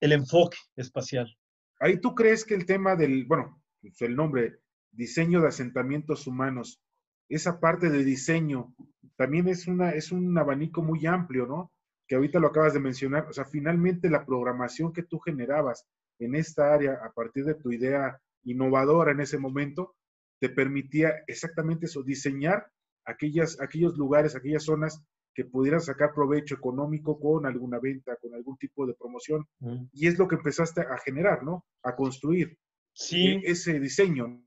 [0.00, 1.34] el enfoque espacial.
[1.80, 4.58] Ahí tú crees que el tema del, bueno, pues el nombre,
[4.92, 6.80] diseño de asentamientos humanos,
[7.28, 8.74] esa parte de diseño
[9.22, 11.70] también es, una, es un abanico muy amplio, ¿no?
[12.08, 13.28] Que ahorita lo acabas de mencionar.
[13.28, 15.86] O sea, finalmente la programación que tú generabas
[16.18, 19.94] en esta área a partir de tu idea innovadora en ese momento,
[20.40, 22.66] te permitía exactamente eso, diseñar
[23.04, 25.00] aquellas, aquellos lugares, aquellas zonas
[25.32, 29.46] que pudieran sacar provecho económico con alguna venta, con algún tipo de promoción.
[29.60, 29.84] Mm.
[29.92, 31.64] Y es lo que empezaste a generar, ¿no?
[31.84, 32.58] A construir
[32.92, 33.40] sí.
[33.44, 34.44] E, ese diseño.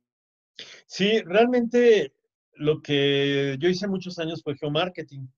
[0.86, 2.12] Sí, realmente
[2.56, 5.32] lo que yo hice muchos años fue geomarketing.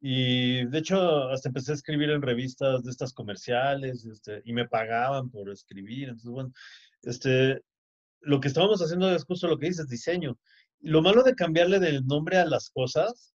[0.00, 4.68] Y de hecho, hasta empecé a escribir en revistas de estas comerciales este, y me
[4.68, 6.08] pagaban por escribir.
[6.08, 6.52] Entonces, bueno,
[7.02, 7.62] este,
[8.20, 10.38] lo que estábamos haciendo es justo lo que dices, diseño.
[10.80, 13.34] lo malo de cambiarle del nombre a las cosas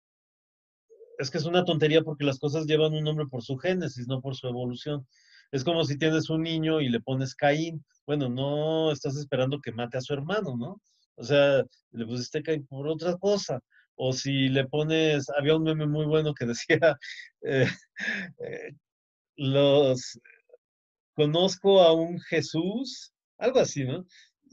[1.18, 4.20] es que es una tontería porque las cosas llevan un nombre por su génesis, no
[4.20, 5.06] por su evolución.
[5.50, 7.84] Es como si tienes un niño y le pones Caín.
[8.06, 10.80] Bueno, no estás esperando que mate a su hermano, ¿no?
[11.18, 13.60] O sea, le pusiste Caín por otra cosa.
[13.96, 16.96] O si le pones, había un meme muy bueno que decía,
[17.42, 17.68] eh,
[18.40, 18.72] eh,
[19.36, 20.18] los,
[21.14, 24.06] conozco a un Jesús, algo así, ¿no?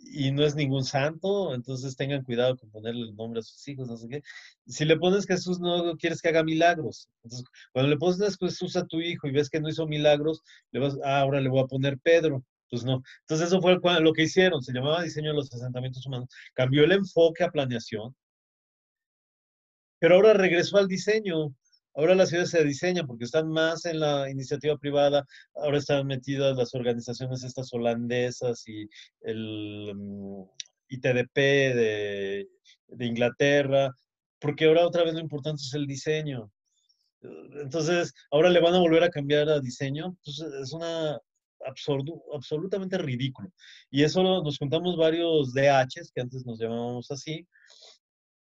[0.07, 3.87] Y no es ningún santo, entonces tengan cuidado con ponerle el nombre a sus hijos,
[3.87, 4.21] no sé qué.
[4.67, 7.09] Si le pones Jesús, no quieres que haga milagros.
[7.23, 10.79] Entonces, cuando le pones Jesús a tu hijo y ves que no hizo milagros, le
[10.79, 12.43] vas, ah, ahora le voy a poner Pedro.
[12.69, 13.01] Pues no.
[13.21, 16.29] Entonces eso fue lo que hicieron, se llamaba diseño de los asentamientos humanos.
[16.53, 18.15] Cambió el enfoque a planeación,
[19.99, 21.55] pero ahora regresó al diseño.
[21.95, 25.25] Ahora las ciudades se diseñan porque están más en la iniciativa privada,
[25.55, 28.87] ahora están metidas las organizaciones estas holandesas y
[29.21, 30.43] el mm,
[30.89, 32.47] ITDP de,
[32.87, 33.91] de Inglaterra,
[34.39, 36.51] porque ahora otra vez lo importante es el diseño.
[37.61, 40.15] Entonces, ahora le van a volver a cambiar a diseño.
[40.25, 41.19] Entonces, es una
[41.65, 43.49] absurdo, absolutamente ridículo.
[43.89, 47.47] Y eso nos juntamos varios DHs, que antes nos llamábamos así,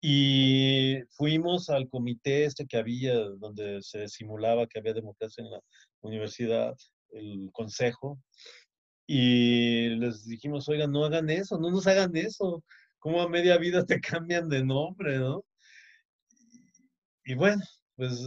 [0.01, 5.61] y fuimos al comité este que había, donde se simulaba que había democracia en la
[6.03, 6.77] universidad,
[7.11, 8.21] el consejo,
[9.07, 12.63] y les dijimos, oigan, no hagan eso, no nos hagan eso,
[12.99, 15.45] como a media vida te cambian de nombre, ¿no?
[17.25, 17.63] Y bueno,
[17.97, 18.21] pues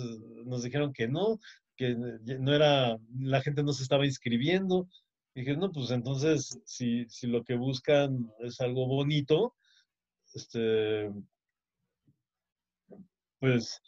[0.46, 1.40] nos dijeron que no,
[1.80, 4.90] que no era, la gente no se estaba inscribiendo.
[5.34, 9.56] dije, no, pues entonces, si, si lo que buscan es algo bonito,
[10.34, 11.10] este,
[13.40, 13.82] pues,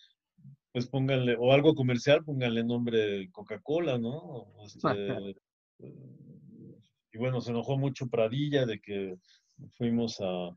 [0.72, 4.48] pues pónganle, o algo comercial, pónganle nombre Coca-Cola, ¿no?
[4.64, 5.36] Este,
[7.12, 9.18] y bueno, se enojó mucho Pradilla de que
[9.76, 10.48] fuimos a...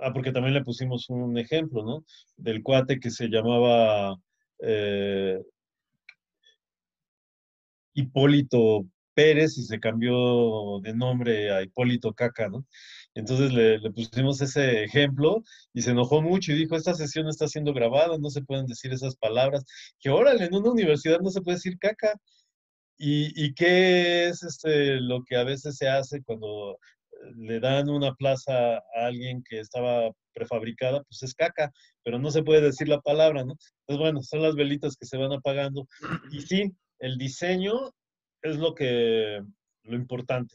[0.00, 2.04] Ah, porque también le pusimos un ejemplo, ¿no?
[2.38, 4.16] Del cuate que se llamaba
[4.60, 5.42] eh,
[7.94, 12.64] Hipólito Pérez y se cambió de nombre a Hipólito Caca, ¿no?
[13.14, 15.42] Entonces le, pusimos ese ejemplo
[15.74, 18.92] y se enojó mucho y dijo, esta sesión está siendo grabada, no se pueden decir
[18.92, 19.64] esas palabras.
[20.00, 22.14] Que órale, en una universidad no se puede decir caca.
[23.02, 26.78] ¿Y, qué es este, lo que a veces se hace cuando
[27.36, 31.72] le dan una plaza a alguien que estaba prefabricada, pues es caca,
[32.04, 33.54] pero no se puede decir la palabra, ¿no?
[33.86, 35.86] Entonces, bueno, son las velitas que se van apagando.
[36.30, 37.92] Y sí, el diseño
[38.42, 39.42] es lo que,
[39.84, 40.54] lo importante.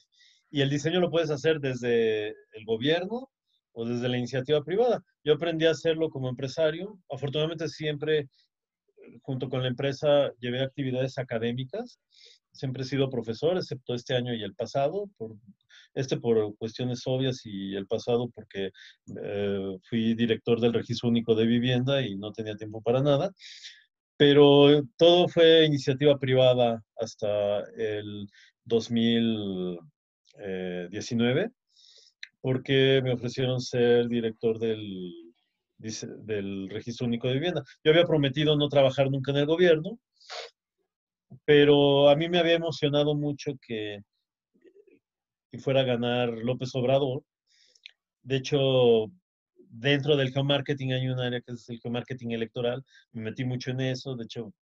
[0.49, 3.29] Y el diseño lo puedes hacer desde el gobierno
[3.73, 5.03] o desde la iniciativa privada.
[5.23, 6.97] Yo aprendí a hacerlo como empresario.
[7.09, 8.29] Afortunadamente siempre,
[9.21, 11.99] junto con la empresa, llevé actividades académicas.
[12.53, 15.35] Siempre he sido profesor, excepto este año y el pasado, por,
[15.93, 18.71] este por cuestiones obvias y el pasado porque
[19.21, 23.33] eh, fui director del registro único de vivienda y no tenía tiempo para nada.
[24.17, 28.27] Pero todo fue iniciativa privada hasta el
[28.63, 31.51] 2019
[32.45, 35.11] porque me ofrecieron ser director del,
[35.77, 37.63] del Registro Único de Vivienda.
[37.83, 39.97] Yo había prometido no trabajar nunca en el gobierno,
[41.43, 43.97] pero a mí me había emocionado mucho que,
[45.51, 47.23] que fuera a ganar López Obrador.
[48.21, 49.07] De hecho,
[49.79, 52.83] dentro del geomarketing hay un área que es el geomarketing electoral.
[53.11, 54.15] Me metí mucho en eso.
[54.15, 54.53] De hecho,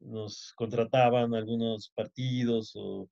[0.00, 3.08] nos, contrataban algunos partidos o,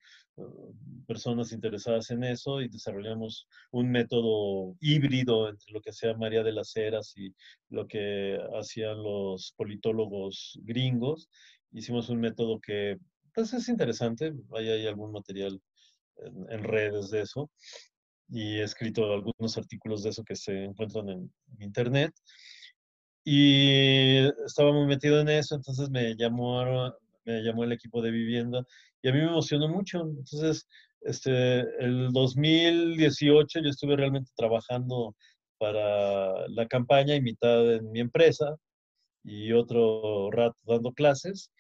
[1.06, 6.52] personas interesadas en eso y desarrollamos un método híbrido entre lo que hacía María de
[6.52, 7.34] las Heras y
[7.70, 11.30] lo que hacían los politólogos gringos.
[11.72, 12.98] Hicimos un método que
[13.34, 15.60] pues es interesante, hay, hay algún material
[16.18, 17.50] en, en redes de eso
[18.28, 22.12] y he escrito algunos artículos de eso que se encuentran en internet.
[23.24, 26.64] Y estaba muy metido en eso, entonces me llamó,
[27.24, 28.64] me llamó el equipo de vivienda
[29.02, 30.00] y a mí me emocionó mucho.
[30.00, 30.66] Entonces,
[31.00, 35.16] este, el 2018 yo estuve realmente trabajando
[35.58, 38.56] para la campaña y mitad en mi empresa
[39.24, 41.50] y otro rato dando clases.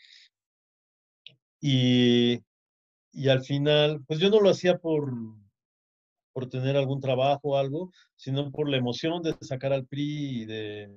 [1.60, 2.38] Y,
[3.12, 5.12] y al final, pues yo no lo hacía por,
[6.36, 10.44] por tener algún trabajo o algo, sino por la emoción de sacar al PRI y
[10.44, 10.94] de,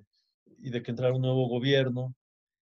[0.57, 2.13] y de que entrara un nuevo gobierno.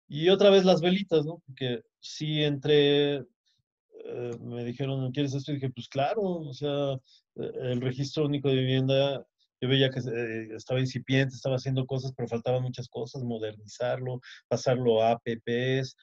[0.07, 1.43] Y otra vez las velitas, ¿no?
[1.45, 5.51] Porque sí entré, eh, me dijeron, ¿quieres esto?
[5.51, 6.93] Y dije, pues claro, o sea,
[7.35, 9.23] eh, el registro único de vivienda,
[9.61, 15.03] yo veía que eh, estaba incipiente, estaba haciendo cosas, pero faltaban muchas cosas, modernizarlo, pasarlo
[15.03, 15.95] a APPs,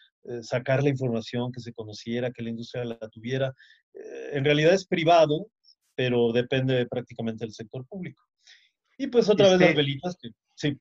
[0.42, 3.53] sacar la información que se conociera, que la industria la tuviera.
[4.33, 5.48] en realidad es privado,
[5.94, 8.22] pero depende prácticamente del sector público.
[8.98, 10.78] Y pues otra vez las este velitas que, sí.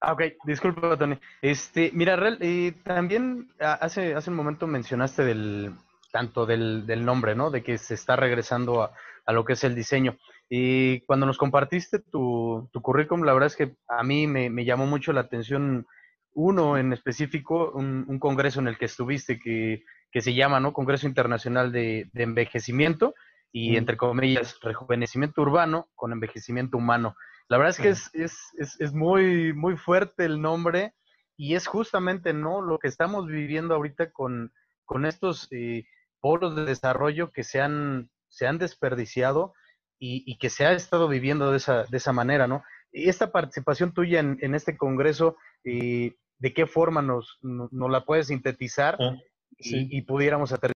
[0.00, 1.18] Ah, ok, disculpa, Tony.
[1.40, 5.72] Este, mira, Real, eh, también hace, hace un momento mencionaste del,
[6.12, 7.50] tanto del, del, nombre, ¿no?
[7.50, 8.92] De que se está regresando a,
[9.24, 10.16] a, lo que es el diseño.
[10.48, 14.64] Y cuando nos compartiste tu, tu currículum, la verdad es que a mí me, me,
[14.64, 15.86] llamó mucho la atención
[16.34, 20.74] uno en específico, un, un congreso en el que estuviste que, que, se llama, ¿no?
[20.74, 23.14] Congreso Internacional de, de Envejecimiento
[23.52, 27.16] y, entre comillas, rejuvenecimiento urbano con envejecimiento humano.
[27.48, 30.94] La verdad es que es, es, es, es, muy, muy fuerte el nombre
[31.36, 34.52] y es justamente no lo que estamos viviendo ahorita con,
[34.84, 35.84] con estos eh,
[36.20, 39.54] polos de desarrollo que se han, se han desperdiciado
[39.98, 42.62] y, y, que se ha estado viviendo de esa, de esa manera, ¿no?
[42.92, 48.04] Y esta participación tuya en, en este congreso, eh, ¿de qué forma nos, nos, la
[48.04, 49.16] puedes sintetizar ah,
[49.56, 50.75] y, y, pudiéramos aterrizar?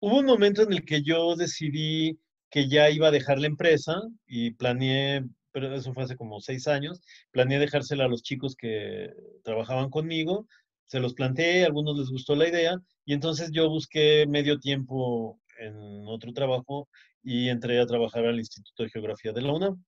[0.00, 2.18] Hubo un momento en el que yo decidí
[2.50, 6.68] que ya iba a dejar la empresa y planeé, pero eso fue hace como seis
[6.68, 7.00] años,
[7.32, 10.46] planeé dejársela a los chicos que trabajaban conmigo,
[10.86, 15.40] se los planteé, a algunos les gustó la idea y entonces yo busqué medio tiempo
[15.58, 15.74] en
[16.06, 16.88] otro trabajo
[17.24, 19.84] y entré a trabajar al Instituto de Geografía de la UNAM.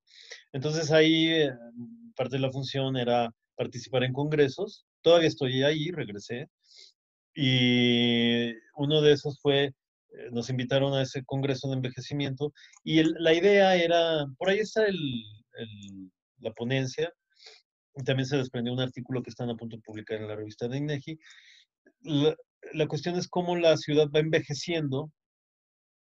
[0.53, 1.53] Entonces ahí eh,
[2.17, 4.87] parte de la función era participar en congresos.
[5.03, 6.49] Todavía estoy ahí, regresé.
[7.35, 9.73] Y uno de esos fue
[10.33, 12.53] nos invitaron a ese congreso de envejecimiento
[12.85, 14.85] y la idea era, por ahí está
[16.39, 17.13] la ponencia,
[17.95, 20.69] y también se desprendió un artículo que están a punto de publicar en la revista
[20.69, 21.19] de INEGI.
[22.03, 22.37] La,
[22.73, 25.11] la cuestión es cómo la ciudad va envejeciendo,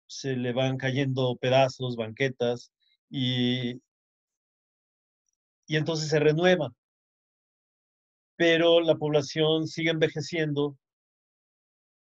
[0.08, 2.72] se le van cayendo pedazos, banquetas,
[3.10, 3.82] y,
[5.68, 6.72] y entonces se renueva.
[8.38, 10.78] Pero la población sigue envejeciendo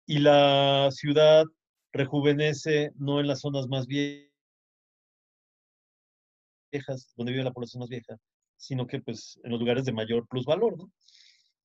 [0.06, 1.44] y la ciudad
[1.96, 4.30] rejuvenece no en las zonas más viejas,
[7.16, 8.16] donde vive la población más vieja,
[8.56, 10.90] sino que pues en los lugares de mayor plusvalor, ¿no?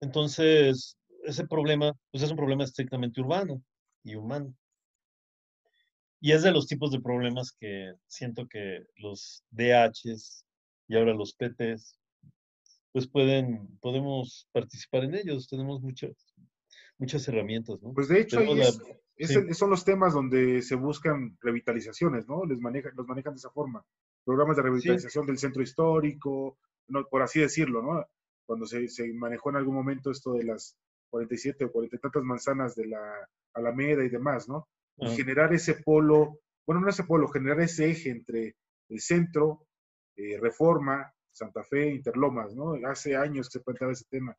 [0.01, 3.61] Entonces, ese problema, pues es un problema estrictamente urbano
[4.03, 4.55] y humano.
[6.19, 10.45] Y es de los tipos de problemas que siento que los DHs
[10.87, 11.97] y ahora los PTs,
[12.91, 15.47] pues pueden, podemos participar en ellos.
[15.47, 16.11] Tenemos muchas,
[16.97, 17.93] muchas herramientas, ¿no?
[17.93, 18.79] Pues de hecho, ahí es,
[19.27, 22.45] son los temas donde se buscan revitalizaciones, ¿no?
[22.45, 23.83] Les manejan, los manejan de esa forma.
[24.23, 26.57] Programas de revitalización del centro histórico,
[26.87, 28.05] no, por así decirlo, ¿no?
[28.45, 30.75] Cuando se, se, manejó en algún momento esto de las
[31.09, 34.67] 47 o 40 y tantas manzanas de la Alameda y demás, ¿no?
[34.97, 38.55] Y generar ese polo, bueno, no ese polo, generar ese eje entre
[38.89, 39.65] el centro,
[40.15, 42.75] eh, Reforma, Santa Fe, Interlomas, ¿no?
[42.87, 44.35] Hace años se planteaba ese tema,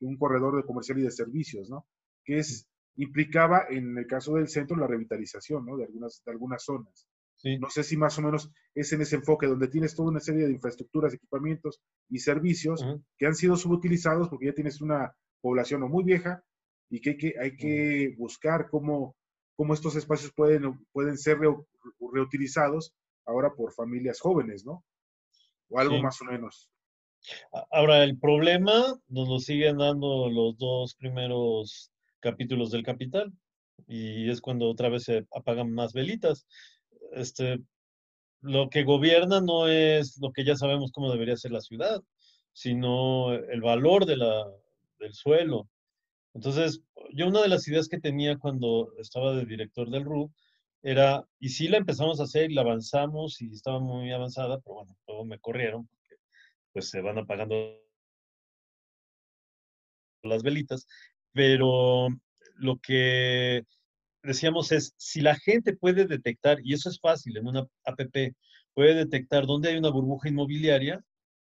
[0.00, 1.86] un corredor de comercial y de servicios, ¿no?
[2.24, 2.66] Que es,
[2.96, 5.76] implicaba, en el caso del centro, la revitalización, ¿no?
[5.76, 7.08] De algunas, de algunas zonas.
[7.60, 10.46] No sé si más o menos es en ese enfoque donde tienes toda una serie
[10.46, 12.84] de infraestructuras, equipamientos y servicios
[13.18, 16.42] que han sido subutilizados porque ya tienes una población o muy vieja
[16.90, 19.14] y que hay que, hay que buscar cómo,
[19.54, 21.38] cómo estos espacios pueden, pueden ser
[22.12, 22.94] reutilizados
[23.26, 24.84] ahora por familias jóvenes, ¿no?
[25.68, 26.70] O algo más o menos.
[27.70, 31.90] Ahora, el problema nos lo siguen dando los dos primeros
[32.30, 33.32] capítulos del Capital
[33.86, 36.46] y es cuando otra vez se apagan más velitas.
[37.12, 37.60] Este,
[38.40, 42.02] lo que gobierna no es lo que ya sabemos cómo debería ser la ciudad,
[42.52, 44.44] sino el valor de la,
[44.98, 45.68] del suelo.
[46.34, 50.32] Entonces, yo una de las ideas que tenía cuando estaba de director del RU
[50.82, 54.74] era, y sí la empezamos a hacer y la avanzamos y estaba muy avanzada, pero
[54.74, 56.16] bueno, luego me corrieron porque
[56.72, 57.56] pues se van apagando
[60.22, 60.86] las velitas,
[61.36, 62.08] pero
[62.54, 63.62] lo que
[64.22, 68.00] decíamos es, si la gente puede detectar, y eso es fácil en una app,
[68.72, 71.04] puede detectar dónde hay una burbuja inmobiliaria,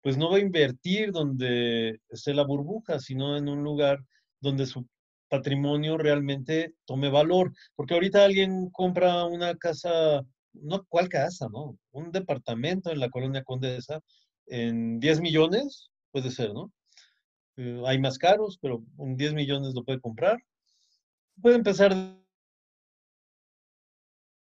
[0.01, 3.99] pues no va a invertir donde esté la burbuja, sino en un lugar
[4.41, 4.87] donde su
[5.29, 7.53] patrimonio realmente tome valor.
[7.75, 10.23] Porque ahorita alguien compra una casa,
[10.53, 11.49] no, ¿cuál casa?
[11.51, 13.99] No, un departamento en la colonia Condesa
[14.47, 16.71] en 10 millones, puede ser, ¿no?
[17.57, 20.37] Eh, hay más caros, pero en 10 millones lo puede comprar.
[21.41, 21.93] Puede empezar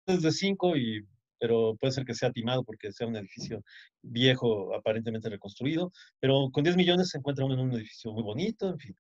[0.06, 1.06] desde 5 y
[1.40, 3.62] pero puede ser que sea timado porque sea un edificio
[4.02, 8.68] viejo, aparentemente reconstruido, pero con 10 millones se encuentra uno en un edificio muy bonito,
[8.68, 8.96] en fin.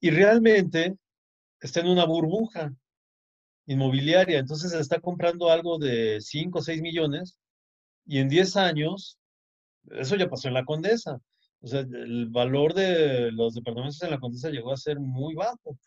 [0.00, 0.96] Y realmente
[1.60, 2.72] está en una burbuja
[3.66, 7.36] inmobiliaria, entonces se está comprando algo de 5 o 6 millones
[8.06, 9.18] y en 10 años,
[9.90, 11.20] eso ya pasó en la Condesa.
[11.62, 15.78] O sea, el valor de los departamentos en la Condesa llegó a ser muy bajo.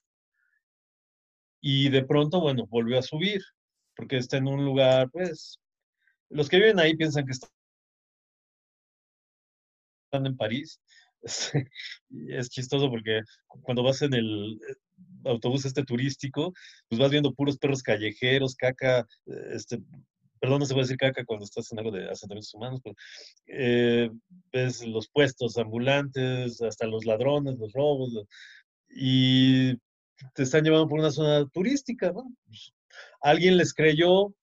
[1.61, 3.41] Y de pronto, bueno, volvió a subir
[3.95, 5.59] porque está en un lugar, pues,
[6.29, 7.49] los que viven ahí piensan que están
[10.25, 10.79] en París.
[12.29, 14.75] Es, chistoso porque cuando vas en el eh,
[15.25, 16.53] autobús este turístico,
[16.89, 19.07] pues vas viendo puros perros callejeros, caca,
[19.51, 19.79] este,
[20.43, 22.97] perdón, no se puede decir caca cuando estás en algo de asentamientos humanos, pero
[23.47, 24.09] eh,
[24.51, 28.11] ves los puestos ambulantes, hasta los ladrones, los robos,
[28.89, 29.73] y
[30.35, 32.11] te están llevando por una zona turística.
[32.11, 32.73] Pues,
[33.21, 34.35] Alguien les creyó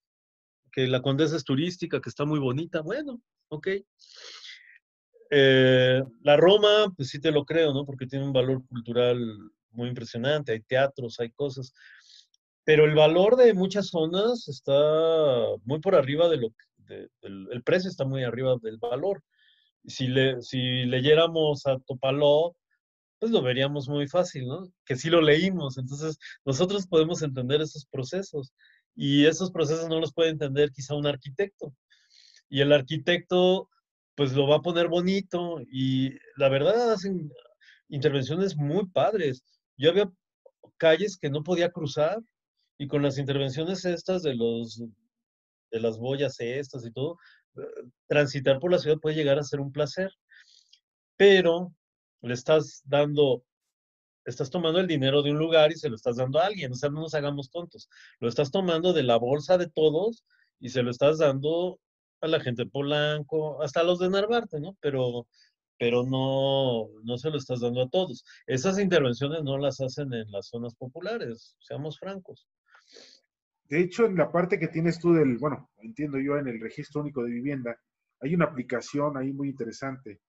[0.72, 2.80] que la condesa es turística, que está muy bonita.
[2.80, 3.20] Bueno,
[3.50, 3.68] ok.
[5.28, 7.84] Eh, la Roma, pues sí te lo creo, ¿no?
[7.84, 9.18] Porque tiene un valor cultural
[9.72, 11.74] muy impresionante, hay teatros, hay cosas.
[12.64, 14.72] Pero el valor de muchas zonas está
[15.64, 19.22] muy por arriba de lo que, el precio está muy arriba del valor.
[19.86, 22.56] Si, le, si leyéramos a Topaló,
[23.18, 24.72] pues lo veríamos muy fácil, ¿no?
[24.84, 28.52] Que sí lo leímos, entonces nosotros podemos entender esos procesos
[28.96, 31.74] y esos procesos no los puede entender quizá un arquitecto.
[32.48, 33.68] Y el arquitecto
[34.16, 37.30] pues lo va a poner bonito y la verdad hacen
[37.88, 39.44] intervenciones muy padres.
[39.76, 40.10] Yo había
[40.78, 42.20] calles que no podía cruzar
[42.80, 44.82] y con las intervenciones estas de los
[45.70, 47.18] de las boyas estas y todo,
[47.58, 47.60] eh,
[48.08, 50.10] transitar por la ciudad puede llegar a ser un placer.
[51.18, 51.74] Pero
[52.22, 53.44] le estás dando,
[54.24, 56.74] estás tomando el dinero de un lugar y se lo estás dando a alguien, o
[56.74, 57.90] sea, no nos hagamos tontos.
[58.18, 60.24] Lo estás tomando de la bolsa de todos
[60.58, 61.78] y se lo estás dando
[62.22, 64.76] a la gente Polanco, hasta a los de Narvarte, ¿no?
[64.80, 65.26] Pero,
[65.78, 68.24] pero no, no se lo estás dando a todos.
[68.46, 72.46] Esas intervenciones no las hacen en las zonas populares, seamos francos.
[73.70, 77.00] De hecho, en la parte que tienes tú del, bueno, entiendo yo, en el registro
[77.02, 77.76] único de vivienda,
[78.20, 80.20] hay una aplicación ahí muy interesante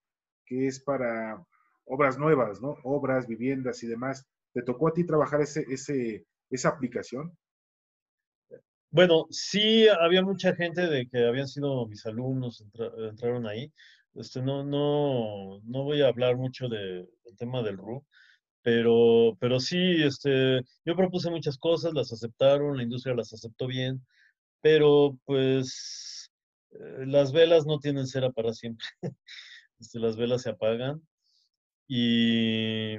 [0.45, 1.43] que es para
[1.85, 2.77] obras nuevas, ¿no?
[2.83, 4.27] Obras, viviendas y demás.
[4.53, 7.35] ¿Te tocó a ti trabajar ese, ese, esa aplicación?
[8.91, 12.63] Bueno, sí había mucha gente de que habían sido mis alumnos,
[13.09, 13.71] entraron ahí.
[14.13, 18.05] Este, no, no, no voy a hablar mucho de, del tema del RU,
[18.64, 24.05] pero, pero sí, este, yo propuse muchas cosas, las aceptaron, la industria las aceptó bien,
[24.62, 26.32] pero pues
[26.72, 28.86] eh, las velas no tienen cera para siempre.
[29.80, 31.01] Este, las velas se apagan
[31.88, 32.97] y,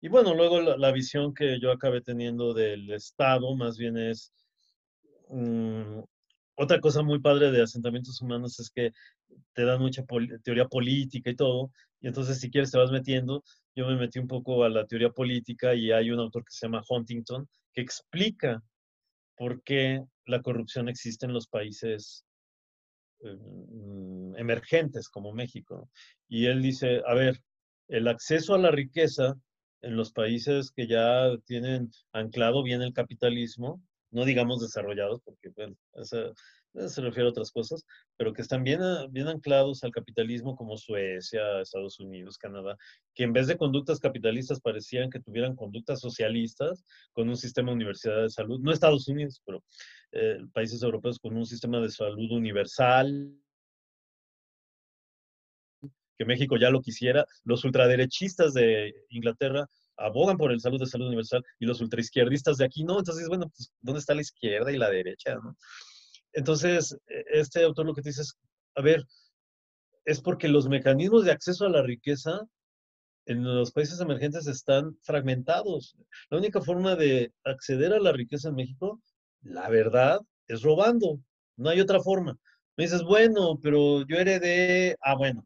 [0.00, 4.32] y bueno, luego la, visión que yo acabé teniendo del Estado más bien es...
[5.28, 6.00] Mm,
[6.56, 8.92] otra cosa muy padre de asentamientos humanos es que
[9.52, 10.04] te dan mucha
[10.42, 11.70] teoría política y todo,
[12.00, 13.44] y entonces si quieres te vas metiendo.
[13.76, 16.66] Yo me metí un poco a la teoría política y hay un autor que se
[16.66, 18.62] llama Huntington que explica
[19.36, 22.24] por qué la corrupción existe en los países
[23.20, 25.90] em, emergentes como México.
[26.26, 27.42] Y él dice, a ver,
[27.88, 29.34] el acceso a la riqueza
[29.82, 35.76] en los países que ya tienen anclado bien el capitalismo, no digamos desarrollados, porque bueno,
[36.88, 37.84] se refiere a otras cosas,
[38.16, 42.76] pero que están bien, bien anclados al capitalismo como Suecia, Estados Unidos, Canadá,
[43.14, 47.76] que en vez de conductas capitalistas parecían que tuvieran conductas socialistas con un sistema de
[47.76, 49.62] universidad de salud, no Estados Unidos, pero
[50.12, 53.32] eh, países europeos con un sistema de salud universal,
[56.18, 57.26] que México ya lo quisiera.
[57.44, 59.66] Los ultraderechistas de Inglaterra
[59.96, 62.98] abogan por el salud de salud universal y los ultraizquierdistas de aquí no.
[62.98, 65.38] Entonces, bueno, pues, ¿dónde está la izquierda y la derecha?
[66.36, 68.38] Entonces, e, este autor lo que dice es,
[68.76, 69.04] a ver,
[70.04, 72.46] es porque los mecanismos de acceso a la riqueza
[73.24, 75.96] en los países emergentes están fragmentados.
[76.30, 79.00] La única forma de acceder a la riqueza en México,
[79.40, 81.18] la verdad, es robando.
[81.56, 82.38] No hay otra forma.
[82.76, 85.44] Me dices, bueno, pero yo heredé, ah, bueno,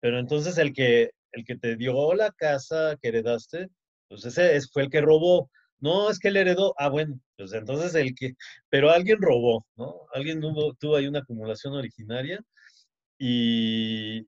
[0.00, 3.68] pero entonces el que, el que te dio la casa que heredaste,
[4.08, 5.48] pues ese fue el que robó.
[5.80, 6.74] No, es que él heredó.
[6.78, 8.34] Ah, bueno, pues entonces el que,
[8.68, 9.94] pero alguien robó, ¿no?
[10.14, 12.40] Alguien tuvo, tuvo ahí una acumulación originaria
[13.18, 14.26] y,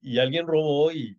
[0.00, 1.18] y alguien robó y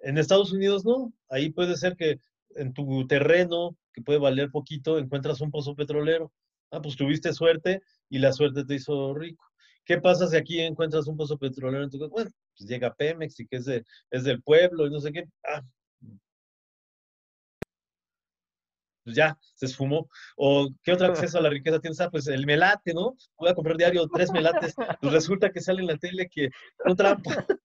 [0.00, 1.12] en Estados Unidos no.
[1.28, 2.20] Ahí puede ser que
[2.56, 6.32] en tu terreno, que puede valer poquito, encuentras un pozo petrolero.
[6.70, 9.44] Ah, pues tuviste suerte y la suerte te hizo rico.
[9.84, 13.46] ¿Qué pasa si aquí encuentras un pozo petrolero en tu Bueno, pues llega Pemex y
[13.46, 15.24] que es, de, es del pueblo y no sé qué.
[15.44, 15.62] Ah,
[19.04, 20.08] pues ya, se esfumó.
[20.36, 22.00] ¿O qué otro acceso a la riqueza tienes?
[22.00, 23.16] Ah, pues el melate, ¿no?
[23.38, 24.74] Voy a comprar diario tres melates.
[25.00, 26.50] Pues resulta que sale en la tele que
[26.84, 27.22] no trampa.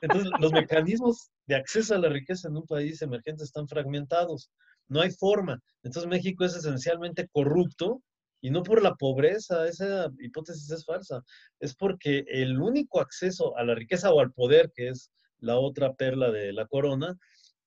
[0.00, 4.50] Entonces, los mecanismos de acceso a la riqueza en un país emergente están fragmentados.
[4.88, 5.60] No hay forma.
[5.82, 8.02] Entonces, México es esencialmente corrupto
[8.40, 11.24] y no por la pobreza, esa hipótesis es falsa,
[11.58, 15.10] es porque el único acceso a la riqueza o al poder, que es
[15.40, 17.18] la otra perla de la corona,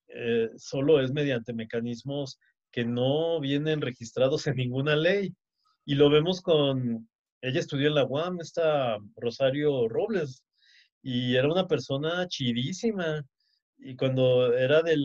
[0.08, 2.40] eh, solo es mediante mecanismos
[2.72, 5.34] que no vienen registrados en ninguna ley.
[5.86, 7.10] Y lo vemos con,
[7.42, 10.44] ella estudió en la UAM, esta Rosario Robles,
[11.02, 13.26] y era una persona chidísima.
[13.78, 15.04] Y cuando era del,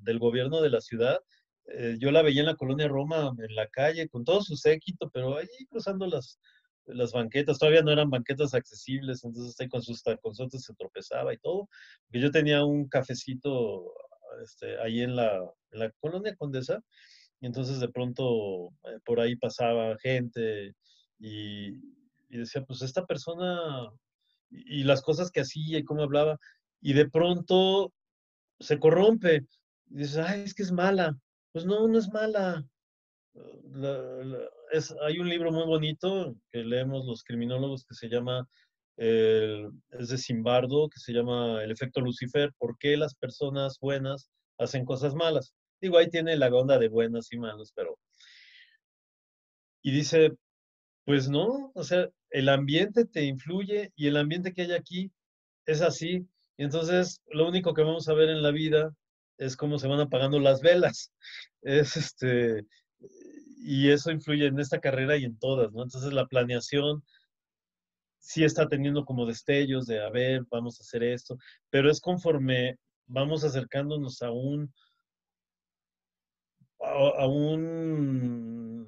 [0.00, 1.20] del gobierno de la ciudad,
[1.66, 5.08] eh, yo la veía en la colonia Roma, en la calle, con todo su séquito,
[5.10, 6.40] pero allí cruzando las,
[6.86, 11.38] las banquetas, todavía no eran banquetas accesibles, entonces ahí con sus taconzotes se tropezaba y
[11.38, 11.68] todo.
[12.10, 13.92] Yo tenía un cafecito
[14.42, 15.40] este, ahí en la,
[16.00, 16.80] colonia Condesa,
[17.40, 20.74] y entonces de pronto eh, por ahí pasaba gente
[21.18, 21.72] y,
[22.28, 23.90] decía, pues esta persona
[24.50, 26.38] y, y las cosas que hacía y cómo hablaba,
[26.80, 27.92] y de pronto
[28.60, 29.46] se corrompe.
[29.90, 31.18] Y dices, ay, es que es mala.
[31.52, 32.64] Pues no, no es mala.
[34.72, 38.46] es, hay un libro muy bonito que leemos los criminólogos que se llama,
[39.00, 44.84] es de Simbardo, que se llama El efecto Lucifer, ¿por qué las personas buenas hacen
[44.84, 45.54] cosas malas?
[45.80, 47.98] Digo, ahí tiene la onda de buenas y malas, pero...
[49.82, 50.32] Y dice,
[51.06, 55.10] pues no, o sea, el ambiente te influye y el ambiente que hay aquí
[55.64, 56.28] es así.
[56.58, 58.94] Y entonces, lo único que vamos a ver en la vida
[59.38, 61.12] es cómo se van apagando las velas.
[61.62, 62.66] Es este,
[63.62, 65.82] y eso influye en esta carrera y en todas, ¿no?
[65.82, 67.02] Entonces la planeación
[68.20, 71.36] sí está teniendo como destellos de, a ver, vamos a hacer esto,
[71.70, 74.72] pero es conforme vamos acercándonos a un,
[76.78, 78.86] a, un,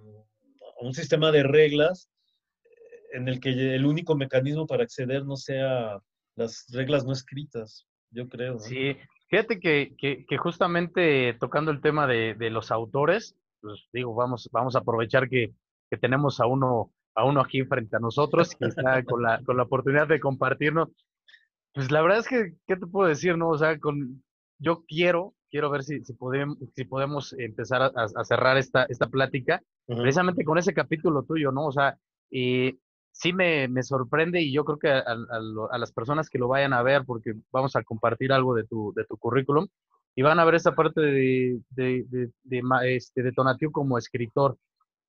[0.81, 2.09] a un sistema de reglas
[3.13, 5.99] en el que el único mecanismo para acceder no sea
[6.37, 8.55] las reglas no escritas, yo creo.
[8.55, 8.61] ¿no?
[8.61, 8.97] Sí,
[9.33, 14.77] Fíjate que, que, justamente tocando el tema de, de, los autores, pues digo, vamos, vamos
[14.77, 15.55] a aprovechar que,
[15.89, 19.57] que, tenemos a uno, a uno aquí frente a nosotros, que está con la, con
[19.57, 20.89] la oportunidad de compartirnos.
[21.75, 23.51] Pues la verdad es que, ¿qué te puedo decir, no?
[23.51, 24.23] O sea, con,
[24.59, 29.07] yo quiero, quiero ver si, si, podemos, si podemos empezar a, a cerrar esta, esta
[29.07, 31.67] plática, precisamente con ese capítulo tuyo, ¿no?
[31.67, 31.99] O sea,
[32.31, 32.77] eh,
[33.13, 36.73] sí me, me, sorprende y yo creo que a, a, las personas que lo vayan
[36.73, 39.69] a ver, porque vamos a compartir algo de tu, de tu currículum,
[40.15, 42.63] y van a ver esa parte de, de, de, de
[42.97, 44.59] este, de Tonatiuh como escritor.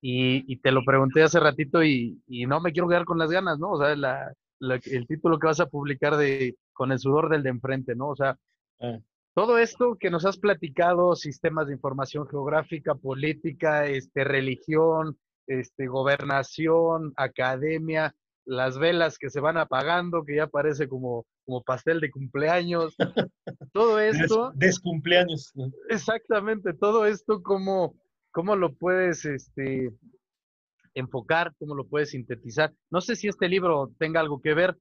[0.06, 3.30] Y, y, te lo pregunté hace ratito y, y, no me quiero quedar con las
[3.30, 3.70] ganas, ¿no?
[3.70, 7.42] O sea, la, la, el título que vas a publicar de Con el sudor del
[7.42, 8.08] de enfrente, ¿no?
[8.08, 8.38] O sea,
[8.82, 8.98] ah.
[9.32, 17.14] todo esto que nos has platicado, sistemas de información geográfica, política, este, religión, este, gobernación,
[17.16, 22.94] academia, las velas que se van apagando, que ya parece como, como pastel de cumpleaños,
[23.72, 24.52] todo esto.
[24.54, 25.54] descumpleaños.
[25.88, 27.94] Exactamente, todo esto, ¿cómo,
[28.34, 29.92] cómo lo puedes este,
[30.92, 32.74] enfocar, cómo lo puedes sintetizar?
[32.90, 34.76] No sé si este libro tenga algo que ver,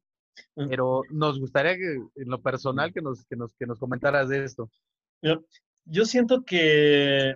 [0.55, 0.69] mm.
[0.69, 4.43] pero nos gustaría que, en lo personal que nos, que nos, que nos comentaras de
[4.43, 4.71] esto.
[5.85, 7.35] Yo siento que,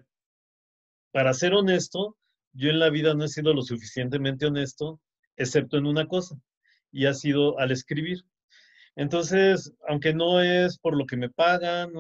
[1.11, 2.18] para ser honesto,
[2.51, 4.99] yo en la vida no he sido lo suficientemente honesto,
[5.36, 6.36] excepto en una cosa,
[6.91, 8.24] y ha sido al escribir.
[8.95, 11.91] Entonces, aunque no es por lo que me pagan,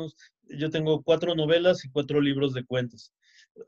[0.49, 3.13] yo tengo cuatro novelas y cuatro libros de cuentos.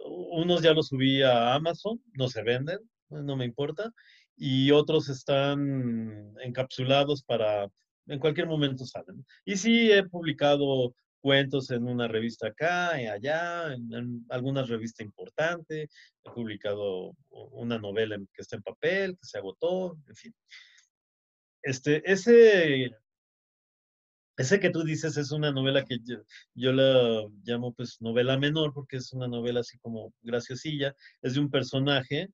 [0.05, 2.79] Unos ya los subí a Amazon, no se venden,
[3.09, 3.91] no me importa,
[4.35, 7.69] y otros están encapsulados para,
[8.07, 9.25] en cualquier momento salen.
[9.45, 15.89] Y sí he publicado cuentos en una revista acá y allá, en, alguna revista importante,
[16.23, 20.35] he publicado una novela que está en papel, que se agotó, en fin.
[21.61, 22.91] Este, ese,
[24.39, 26.15] ese que tú dices es una novela que yo,
[26.55, 31.41] yo, la llamo pues novela menor porque es una novela así como graciosilla, es de
[31.41, 32.29] un personaje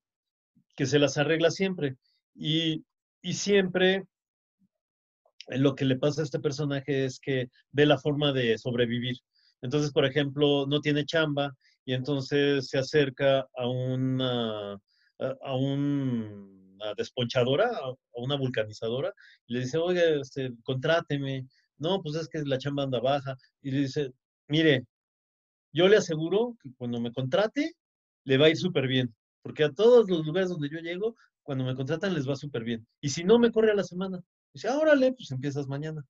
[0.75, 1.95] que se las arregla siempre
[2.35, 2.85] y,
[3.23, 4.03] y siempre
[5.47, 9.17] lo que le pasa a este personaje es que ve la forma de sobrevivir.
[9.63, 17.65] Entonces, por ejemplo, no tiene chamba y entonces se acerca a una, a una desponchadora,
[17.65, 19.11] a una vulcanizadora,
[19.47, 21.47] y le dice, oye, este, contráteme.
[21.77, 23.35] No, pues es que la chamba anda baja.
[23.61, 24.11] Y le dice,
[24.47, 24.85] mire,
[25.73, 27.73] yo le aseguro que cuando me contrate,
[28.23, 29.13] le va a ir súper bien.
[29.41, 32.85] Porque a todos los lugares donde yo llego, cuando me contratan les va súper bien.
[33.01, 34.19] Y si no, me corre a la semana.
[34.53, 36.03] Dice, ah, órale, pues empiezas mañana.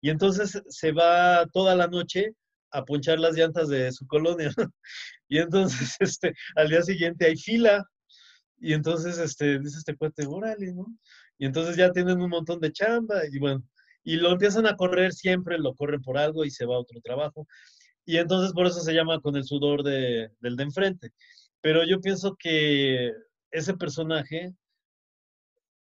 [0.00, 2.32] Y entonces se va toda la noche
[2.70, 4.50] a ponchar las llantas de su colonia.
[5.28, 7.84] y entonces, este, al día siguiente hay fila.
[8.60, 10.86] Y entonces, este, dice este cuate, órale, ¿no?
[11.38, 13.62] Y entonces ya tienen un montón de chamba y bueno,
[14.04, 17.00] y lo empiezan a correr siempre, lo corren por algo y se va a otro
[17.00, 17.46] trabajo.
[18.04, 21.10] Y entonces por eso se llama con el sudor de, del de enfrente.
[21.60, 23.12] Pero yo pienso que
[23.50, 24.54] ese personaje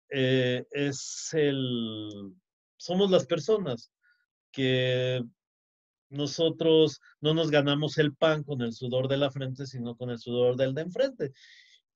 [0.09, 2.33] eh, es el,
[2.77, 3.91] somos las personas
[4.51, 5.23] que
[6.09, 10.19] nosotros no nos ganamos el pan con el sudor de la frente, sino con el
[10.19, 11.33] sudor del de enfrente.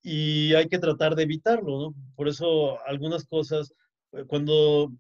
[0.02, 1.96] Y hay que tratar de evitarlo, ¿no?
[2.16, 3.74] Por eso algunas cosas,
[4.14, 4.92] eh, cuando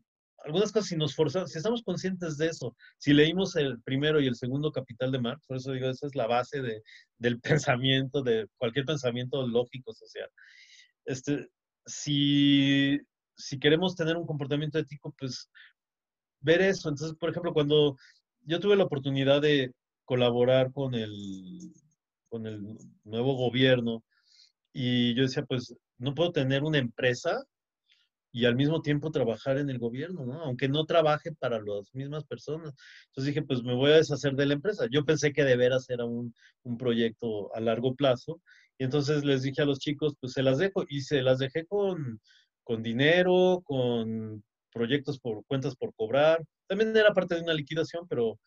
[0.48, 4.28] algunas cosas, si nos forzamos, si estamos conscientes de eso, si leímos el primero y
[4.28, 6.82] el segundo capital de Marx, por eso digo, esa es la base de,
[7.18, 10.30] del pensamiento, de cualquier pensamiento lógico social.
[11.06, 11.50] Este,
[11.86, 12.98] si,
[13.36, 15.50] si queremos tener un comportamiento ético, pues
[16.39, 16.88] ver eso.
[16.88, 17.98] Entonces, por ejemplo, cuando
[18.41, 19.74] yo tuve la oportunidad de
[20.06, 21.74] colaborar con el,
[22.30, 24.02] con el nuevo gobierno
[24.72, 27.43] y yo decía, pues no puedo tener una empresa
[28.38, 30.43] y al mismo tiempo trabajar en el gobierno, ¿no?
[30.43, 32.75] Aunque no trabaje para las mismas personas.
[33.07, 34.85] Entonces dije, pues me voy a deshacer de la empresa.
[34.91, 38.39] Yo pensé que de veras era un, un proyecto a largo plazo.
[38.77, 40.85] Y entonces les dije a los chicos, pues se las dejo.
[40.88, 42.21] Y se las dejé con,
[42.63, 46.45] con dinero, con proyectos por cuentas por cobrar.
[46.67, 48.39] También era parte de una liquidación, pero...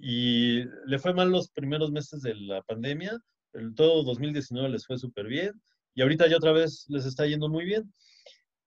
[0.00, 3.18] Y le fue mal los primeros meses de la pandemia.
[3.54, 5.60] El, todo 2019 les fue súper bien.
[5.96, 7.92] Y ahorita ya otra vez les está yendo muy bien.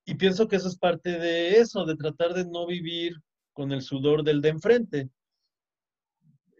[0.05, 3.13] Y pienso que eso es parte de eso, de tratar de no vivir
[3.53, 5.09] con el sudor del de enfrente.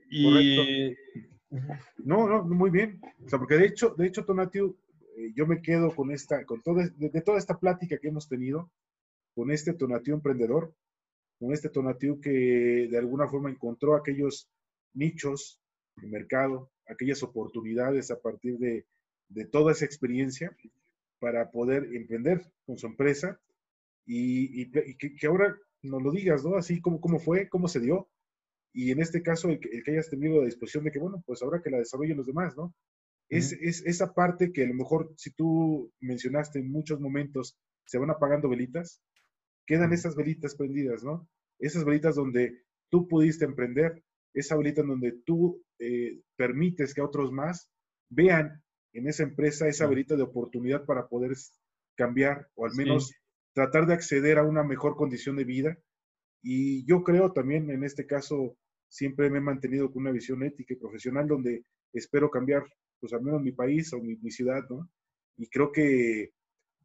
[0.10, 0.96] Y...
[1.98, 3.00] No, no, muy bien.
[3.26, 4.76] O sea, porque de hecho, de hecho, Tonatiu,
[5.18, 8.72] eh, yo me quedo con esta, con todo, de, toda esta plática que hemos tenido,
[9.36, 10.74] con este Tonatiu emprendedor,
[11.39, 14.50] con este Tonatiu que de alguna forma encontró aquellos
[14.94, 15.60] nichos
[15.98, 18.88] de mercado, aquellas oportunidades a partir de,
[19.28, 20.56] de toda esa experiencia
[21.24, 23.39] para poder emprender con su empresa
[24.05, 26.57] y, que, ahora nos lo digas, ¿no?
[26.57, 28.09] Así como cómo fue, cómo se dio.
[28.74, 31.61] Y en este caso, el que, hayas tenido la disposición de que, bueno, pues ahora
[31.63, 32.76] que la desarrollen los demás, ¿no?
[33.30, 37.97] es, es, esa parte que a lo mejor, si tú mencionaste en muchos momentos, se
[37.97, 39.01] van apagando velitas,
[39.65, 41.26] quedan esas velitas prendidas, ¿no?
[41.57, 44.03] Esas velitas donde tú pudiste emprender,
[44.34, 47.69] esa velita en donde tú eh, permites que otros más
[48.09, 48.61] vean
[48.94, 51.34] en esa empresa esa verita de oportunidad para poder
[51.96, 53.14] cambiar o al menos
[53.54, 55.78] tratar de acceder a una mejor condición de vida.
[56.41, 60.74] Y yo creo también en este caso siempre me he mantenido con una visión ética
[60.74, 62.64] y profesional donde espero cambiar,
[63.00, 64.89] pues al menos mi país o mi, ciudad, ¿no?
[65.38, 66.32] Y creo que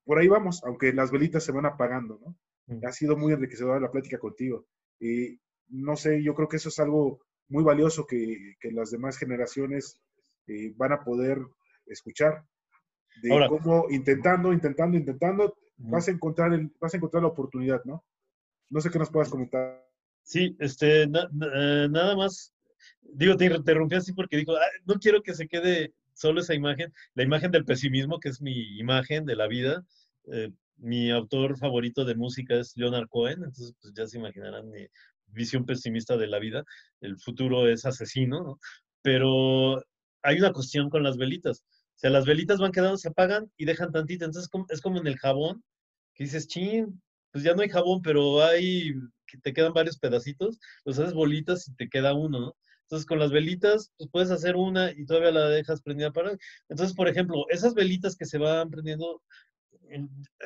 [0.04, 2.36] por ahí vamos, aunque las velitas se van apagando, ¿no?
[2.66, 2.86] Mm.
[2.86, 4.66] Ha sido muy enriquecedora la plática contigo.
[5.00, 5.38] Y
[5.68, 10.00] no sé, yo creo que eso es algo muy valioso que, las demás generaciones
[10.46, 11.38] eh, van a poder
[11.88, 12.44] escuchar.
[13.22, 18.04] De cómo intentando, intentando, intentando, vas a encontrar el, vas a encontrar la oportunidad, ¿no?
[18.70, 19.84] No sé qué nos puedas comentar.
[20.22, 21.08] Sí, este, eh,
[21.90, 22.52] nada más,
[23.02, 27.22] digo, te interrumpí así porque digo, no quiero que se quede solo esa imagen, la
[27.22, 29.84] imagen del pesimismo, que es mi imagen de la vida.
[30.32, 34.86] Eh, mi autor favorito de música es Leonard Cohen, entonces pues ya se imaginarán mi
[35.28, 36.64] visión pesimista de la vida.
[37.00, 38.60] El futuro es asesino, ¿no?
[39.02, 39.82] Pero
[40.22, 41.64] hay una cuestión con las velitas.
[41.98, 44.24] O sea, las velitas van quedando, se apagan y dejan tantito.
[44.24, 45.64] Entonces es como en el jabón,
[46.14, 48.94] que dices, chin, pues ya no hay jabón, pero hay,
[49.26, 52.56] que te quedan varios pedacitos, los haces bolitas y te queda uno, ¿no?
[52.82, 56.36] Entonces con las velitas, pues puedes hacer una y todavía la dejas prendida para...
[56.68, 59.20] Entonces, por ejemplo, esas velitas que se van prendiendo,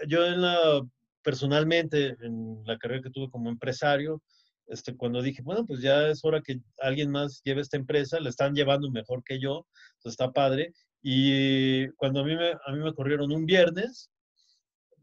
[0.09, 0.81] yo en la,
[1.23, 4.23] personalmente, en la carrera que tuve como empresario,
[4.69, 8.31] este, cuando dije, bueno, pues ya es hora que alguien más lleve esta empresa, la
[8.31, 10.73] están llevando mejor que yo, entonces está padre,
[11.03, 14.11] y cuando a mí me, a mí me corrieron un viernes,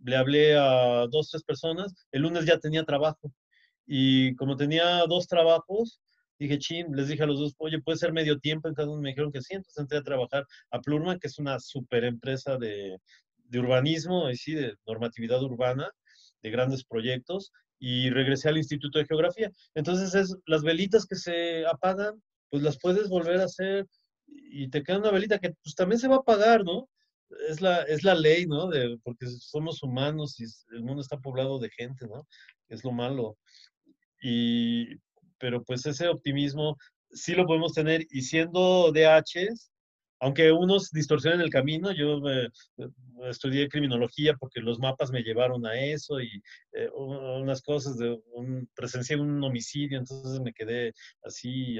[0.03, 3.33] le hablé a dos, tres personas, el lunes ya tenía trabajo.
[3.85, 5.99] Y como tenía dos trabajos,
[6.37, 9.01] dije, chin, les dije a los dos, oye, puede ser medio tiempo, en cada uno
[9.01, 12.57] me dijeron que sí, entonces entré a trabajar a Plurma, que es una super empresa
[12.57, 12.97] de,
[13.35, 15.91] de urbanismo, y sí, de normatividad urbana,
[16.41, 19.51] de grandes proyectos, y regresé al Instituto de Geografía.
[19.73, 23.85] Entonces, es, las velitas que se apagan, pues las puedes volver a hacer
[24.51, 26.89] y te queda una velita que pues también se va a apagar, ¿no?
[27.47, 28.67] Es la, es la ley, ¿no?
[28.67, 32.27] De, porque somos humanos y el mundo está poblado de gente, ¿no?
[32.67, 33.37] Es lo malo.
[34.21, 34.95] Y,
[35.37, 36.77] pero pues ese optimismo
[37.11, 39.71] sí lo podemos tener y siendo DHs,
[40.21, 42.21] aunque unos distorsionen el camino, yo
[43.29, 46.41] estudié criminología porque los mapas me llevaron a eso y
[46.73, 51.79] eh, unas cosas de un, presencié un homicidio, entonces me quedé así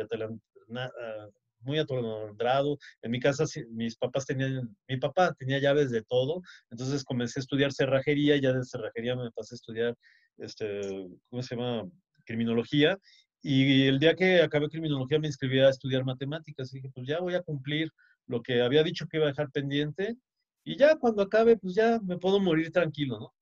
[1.61, 2.77] muy atolondrado.
[3.01, 7.41] En mi casa mis papás tenían, mi papá tenía llaves de todo, entonces comencé a
[7.41, 9.95] estudiar cerrajería ya de cerrajería me pasé a estudiar,
[10.37, 10.81] este,
[11.29, 11.89] ¿cómo se llama?
[12.25, 12.97] Criminología.
[13.41, 17.19] Y el día que acabé criminología me inscribí a estudiar matemáticas y dije, pues ya
[17.19, 17.89] voy a cumplir
[18.27, 20.17] lo que había dicho que iba a dejar pendiente
[20.63, 23.33] y ya cuando acabe, pues ya me puedo morir tranquilo, ¿no?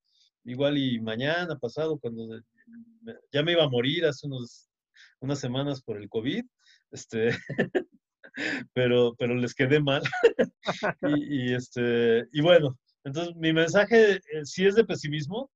[0.45, 2.39] Igual y mañana, pasado, cuando
[3.31, 4.69] ya me iba a morir hace unos,
[5.19, 6.45] unas semanas por el COVID,
[6.91, 7.29] este,
[8.73, 10.01] pero, pero les quedé mal.
[11.01, 15.49] y, este, y bueno, entonces mi mensaje eh, sí es de pesimismo,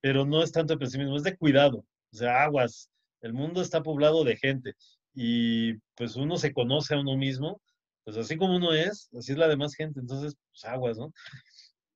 [0.00, 1.84] pero no es tanto de pesimismo, es de cuidado.
[2.12, 2.90] O sea, aguas,
[3.20, 4.74] el mundo está poblado de gente
[5.14, 7.60] y pues uno se conoce a uno mismo,
[8.04, 11.12] pues así como uno es, así es la demás gente, entonces, pues aguas, ¿no?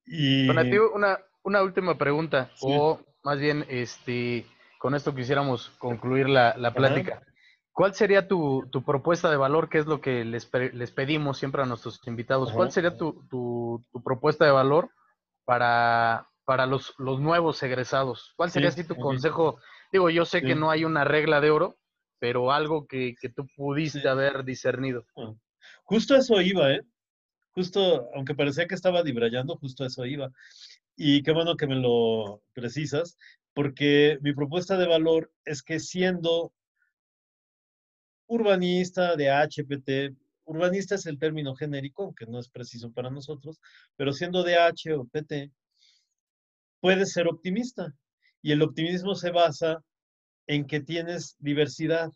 [0.04, 0.48] Y...
[0.48, 4.44] una, una última pregunta, o más bien, este,
[4.78, 7.22] con esto quisiéramos concluir la, la plática.
[7.74, 9.68] ¿Cuál sería tu, tu, propuesta de valor?
[9.68, 12.52] ¿Qué es lo que les, les pedimos siempre a nuestros invitados?
[12.52, 14.90] ¿Cuál sería tu, tu, tu, propuesta de valor
[15.44, 18.32] para, para los, los nuevos egresados?
[18.36, 19.58] ¿Cuál sería así tu consejo?
[19.90, 21.76] Digo, yo sé que no hay una regla de oro,
[22.20, 25.04] pero algo que, que tú pudiste haber discernido.
[25.16, 25.34] Ah,
[25.82, 26.82] justo eso iba, ¿eh?
[27.56, 30.30] Justo, aunque parecía que estaba dibrayando, justo eso iba.
[30.96, 33.18] Y qué bueno que me lo precisas,
[33.52, 36.52] porque mi propuesta de valor es que siendo
[38.26, 43.60] urbanista de HPT, urbanista es el término genérico, aunque no es preciso para nosotros,
[43.96, 45.50] pero siendo de H o PT,
[46.80, 47.94] puedes ser optimista.
[48.42, 49.82] Y el optimismo se basa
[50.46, 52.10] en que tienes diversidad.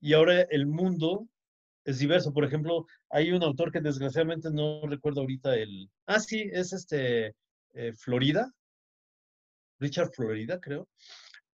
[0.00, 1.28] Y ahora el mundo
[1.84, 2.32] es diverso.
[2.32, 5.90] Por ejemplo, hay un autor que desgraciadamente no recuerdo ahorita el...
[6.06, 7.34] Ah, sí, es este
[7.74, 8.50] eh, Florida,
[9.80, 10.88] Richard Florida, creo,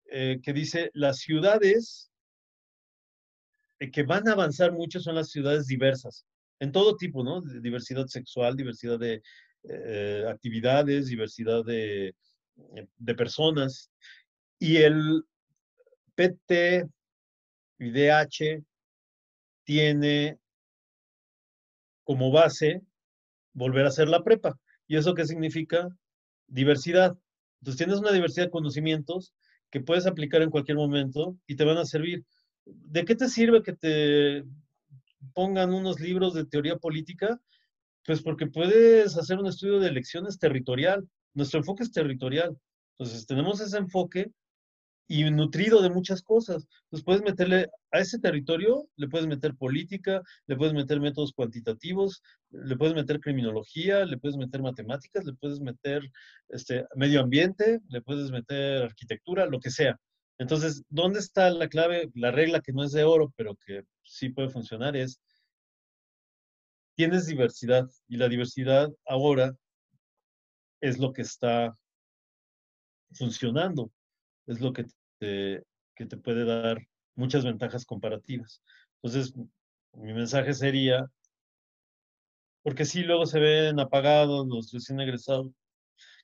[0.05, 2.10] eh, que dice, las ciudades
[3.93, 6.27] que van a avanzar mucho son las ciudades diversas,
[6.59, 7.41] en todo tipo, ¿no?
[7.41, 9.23] Diversidad sexual, diversidad de
[10.29, 12.15] actividades, diversidad de,
[12.99, 13.91] de personas.
[14.59, 15.25] Y el
[16.15, 16.87] PT
[17.79, 18.63] y DH
[19.65, 20.39] tiene
[22.05, 22.83] como base
[23.53, 24.59] volver a hacer la prepa.
[24.87, 25.89] ¿Y eso qué significa?
[26.47, 27.17] Diversidad.
[27.61, 29.33] Entonces tienes una diversidad de conocimientos
[29.71, 32.25] que puedes aplicar en cualquier momento y te van a servir.
[32.75, 34.45] ¿De qué te sirve que te
[35.35, 37.41] pongan unos libros de teoría política?
[38.05, 41.09] Pues porque puedes hacer un estudio de elecciones territorial.
[41.35, 42.57] Nuestro enfoque es territorial.
[42.99, 44.33] Entonces tenemos ese enfoque
[45.11, 46.69] y nutrido de muchas cosas.
[46.85, 52.23] Entonces puedes meterle a ese territorio, le puedes meter política, le puedes meter métodos cuantitativos,
[52.51, 56.03] le puedes meter criminología, le puedes meter matemáticas, le puedes meter
[56.49, 59.99] este, medio ambiente, le puedes meter arquitectura, lo que sea.
[60.41, 62.11] Entonces, ¿dónde está la clave?
[62.15, 65.21] La regla que no es de oro, pero que sí puede funcionar es,
[66.97, 69.55] tienes diversidad y la diversidad ahora
[70.81, 71.77] es lo que está
[73.13, 73.93] funcionando,
[74.47, 74.87] es lo que
[75.19, 75.63] te,
[75.95, 76.79] que te puede dar
[77.17, 78.63] muchas ventajas comparativas.
[79.03, 79.35] Entonces,
[79.93, 81.05] mi mensaje sería,
[82.63, 85.53] porque si luego se ven apagados los recién egresados,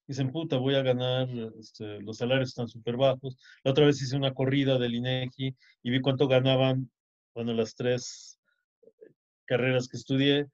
[0.07, 1.29] dicen, puta, voy a ganar,
[1.59, 3.37] este, los salarios están súper bajos.
[3.65, 6.91] La otra vez hice una corrida del INEGI y vi cuánto ganaban,
[7.35, 8.39] bueno, las tres
[9.47, 10.47] carreras que estudié.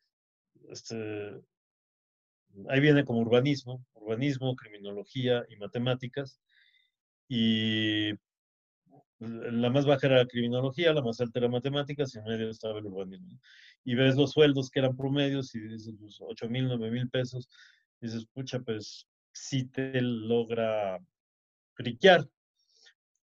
[0.71, 1.41] Este,
[2.69, 6.41] ahí viene como urbanismo, urbanismo, criminología y matemáticas.
[7.29, 8.13] Y
[9.19, 12.87] la más baja era criminología, la más alta era matemáticas y en medio estaba el
[12.87, 13.39] urbanismo.
[13.85, 17.49] Y ves los sueldos que eran promedios y dices, pues, 8 mil, 9 mil pesos.
[18.01, 20.99] Y dices, pucha, pues sí te logra
[21.75, 22.29] friquear,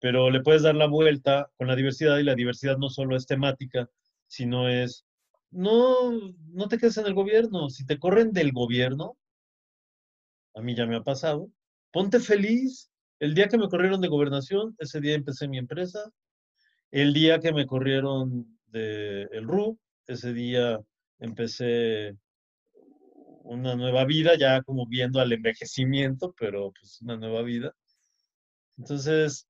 [0.00, 3.26] pero le puedes dar la vuelta con la diversidad y la diversidad no solo es
[3.26, 3.88] temática,
[4.26, 5.04] sino es,
[5.50, 9.16] no, no te quedes en el gobierno, si te corren del gobierno,
[10.54, 11.50] a mí ya me ha pasado,
[11.92, 12.90] ponte feliz.
[13.18, 16.10] El día que me corrieron de gobernación, ese día empecé mi empresa.
[16.90, 20.80] El día que me corrieron del el RU, ese día
[21.18, 22.16] empecé
[23.46, 27.74] una nueva vida, ya como viendo al envejecimiento, pero pues una nueva vida.
[28.78, 29.46] Entonces,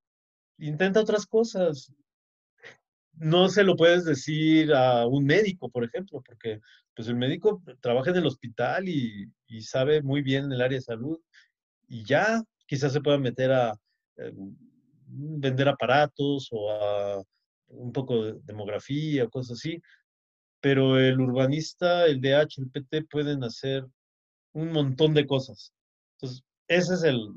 [0.58, 1.92] intenta otras cosas.
[3.14, 6.60] No se lo puedes decir a un médico, por ejemplo, porque
[6.94, 9.30] pues el médico trabaja en el hospital y,
[9.62, 11.18] sabe muy bien el área de salud
[11.88, 13.72] y ya quizás se pueda meter a
[14.16, 14.32] eh,
[15.06, 17.22] vender aparatos o a
[17.68, 19.80] un poco de demografía o cosas así,
[20.66, 23.86] pero el urbanista, el DH, el PT pueden hacer
[24.52, 25.72] un montón de cosas.
[26.14, 27.32] Entonces, ese es el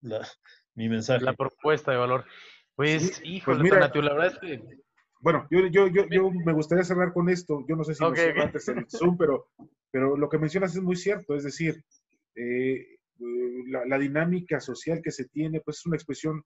[0.76, 1.22] mi mensaje.
[1.22, 2.24] La propuesta de valor.
[2.74, 4.64] Pues, sí, híjole, pues mira, la verdad es que...
[5.20, 7.66] Bueno, yo, yo, yo, yo, me gustaría cerrar con esto.
[7.68, 9.50] Yo no sé si okay, nos antes el Zoom, pero,
[9.90, 11.36] pero lo que mencionas es muy cierto.
[11.36, 11.84] Es decir,
[12.34, 12.96] eh,
[13.66, 16.42] la, la, dinámica social que se tiene, pues es una expresión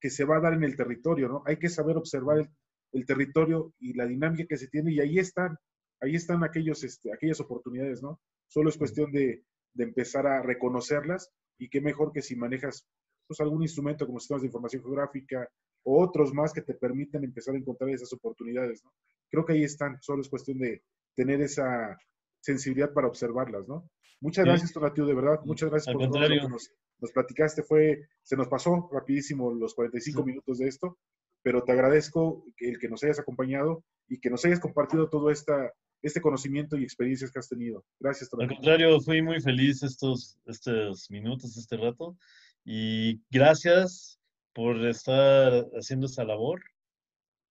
[0.00, 1.42] que, se va a dar en el territorio, ¿no?
[1.46, 2.48] Hay que saber observar el,
[2.92, 5.58] el territorio y la dinámica que se tiene y ahí están,
[6.00, 8.20] ahí están aquellos, este, aquellas oportunidades, ¿no?
[8.46, 12.86] Solo es cuestión de, de, empezar a reconocerlas y qué mejor que si manejas
[13.26, 15.48] pues, algún instrumento como sistemas de información geográfica
[15.84, 18.92] o otros más que te permitan empezar a encontrar esas oportunidades, ¿no?
[19.30, 20.82] Creo que ahí están, solo es cuestión de
[21.14, 21.98] tener esa
[22.40, 23.90] sensibilidad para observarlas, ¿no?
[24.20, 25.40] Muchas gracias, Tonatiuh, de verdad.
[25.44, 27.62] Muchas gracias por todo lo que nos, nos, platicaste.
[27.62, 30.98] Fue, se nos pasó rapidísimo los 45 minutos de esto,
[31.42, 35.72] pero te agradezco el que nos hayas acompañado y que nos hayas compartido todo esta,
[36.02, 37.84] este conocimiento y experiencias que has tenido.
[37.98, 38.30] Gracias.
[38.38, 42.16] Al contrario, fui muy feliz estos, estos minutos, este rato,
[42.64, 44.18] y gracias
[44.52, 46.62] por estar haciendo esta labor.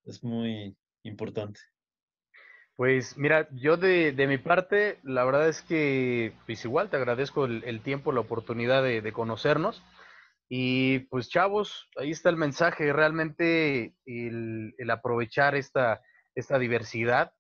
[0.05, 1.59] Es muy importante.
[2.75, 7.45] Pues mira, yo de, de, mi parte, la verdad es que, pues igual te agradezco
[7.45, 9.81] el, tiempo, la oportunidad de, de, conocernos.
[10.49, 16.01] Y pues chavos, ahí está el mensaje, realmente el, el aprovechar esta,
[16.35, 17.33] esta diversidad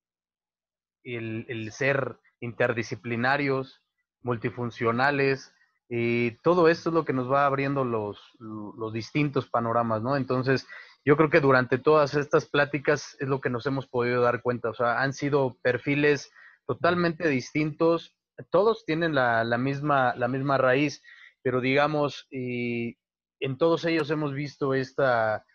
[1.15, 3.81] el, ser interdisciplinarios,
[4.21, 5.53] multifuncionales,
[5.89, 10.17] y todo esto es lo que nos va abriendo los, los distintos panoramas, ¿no?
[10.17, 10.67] Entonces,
[11.05, 14.69] yo creo que durante todas estas pláticas es lo que nos hemos podido dar cuenta,
[14.69, 16.31] o sea, han sido perfiles
[16.65, 18.17] totalmente distintos,
[18.51, 21.01] todos tienen la, la misma, la misma raíz,
[21.41, 22.97] pero digamos, y
[23.39, 25.45] en todos ellos hemos visto esta,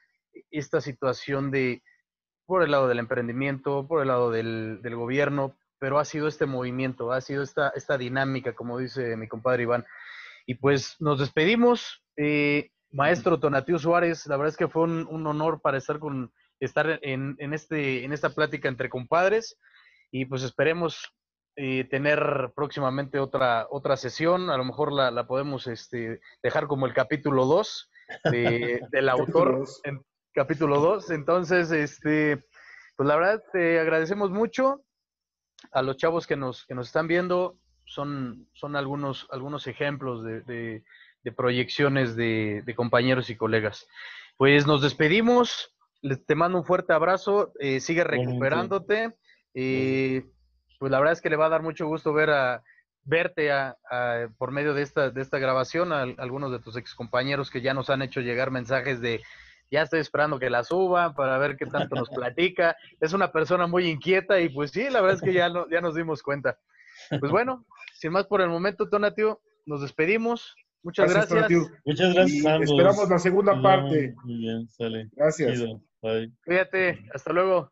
[0.50, 1.82] esta situación de,
[2.46, 7.12] por el lado del emprendimiento, por el lado del, gobierno, pero ha sido este movimiento,
[7.12, 9.84] ha sido esta, esta dinámica, como dice mi compadre Iván.
[10.46, 12.04] Y pues nos despedimos.
[12.16, 16.98] Eh, maestro Tonatiu Suárez, la verdad es que fue un, honor para estar, con, estar
[17.02, 19.58] en, este, en esta plática entre compadres
[20.10, 21.12] y pues esperemos
[21.56, 26.94] eh, tener próximamente otra, otra sesión, a lo mejor la, podemos este, dejar como el
[26.94, 27.90] capítulo 2
[28.90, 29.64] del autor,
[30.32, 31.10] capítulo 2.
[31.10, 32.42] Entonces, este,
[32.96, 34.82] pues la verdad, te agradecemos mucho
[35.72, 37.58] a los chavos que nos, que nos están viendo.
[37.84, 40.40] Son, son algunos, algunos ejemplos de,
[41.22, 43.86] de, proyecciones de, compañeros y colegas.
[44.36, 45.74] Pues nos despedimos.
[46.26, 47.52] Te mando un fuerte abrazo.
[47.60, 49.14] Eh, sigue recuperándote.
[49.54, 50.24] Eh,
[50.82, 52.60] pues la verdad es que le va a dar mucho gusto ver a,
[53.04, 53.50] verte
[54.36, 57.72] por medio de esta, de esta grabación a, algunos de tus ex compañeros que ya
[57.72, 59.22] nos han hecho llegar mensajes de
[59.70, 62.76] ya estoy esperando que la suba para ver qué tanto nos platica.
[63.00, 65.94] Es una persona muy inquieta y pues sí, la verdad es que ya, ya nos
[65.94, 66.58] dimos cuenta.
[67.20, 67.64] Pues bueno,
[67.94, 70.56] sin más por el momento, Tonatio, nos despedimos.
[70.82, 71.48] Muchas gracias.
[71.84, 72.60] Muchas gracias.
[72.60, 74.16] Esperamos la segunda parte.
[74.24, 75.08] Muy bien, sale.
[75.12, 75.60] Gracias.
[76.02, 76.32] Bye.
[76.44, 77.08] Cuídate.
[77.14, 77.70] Hasta luego.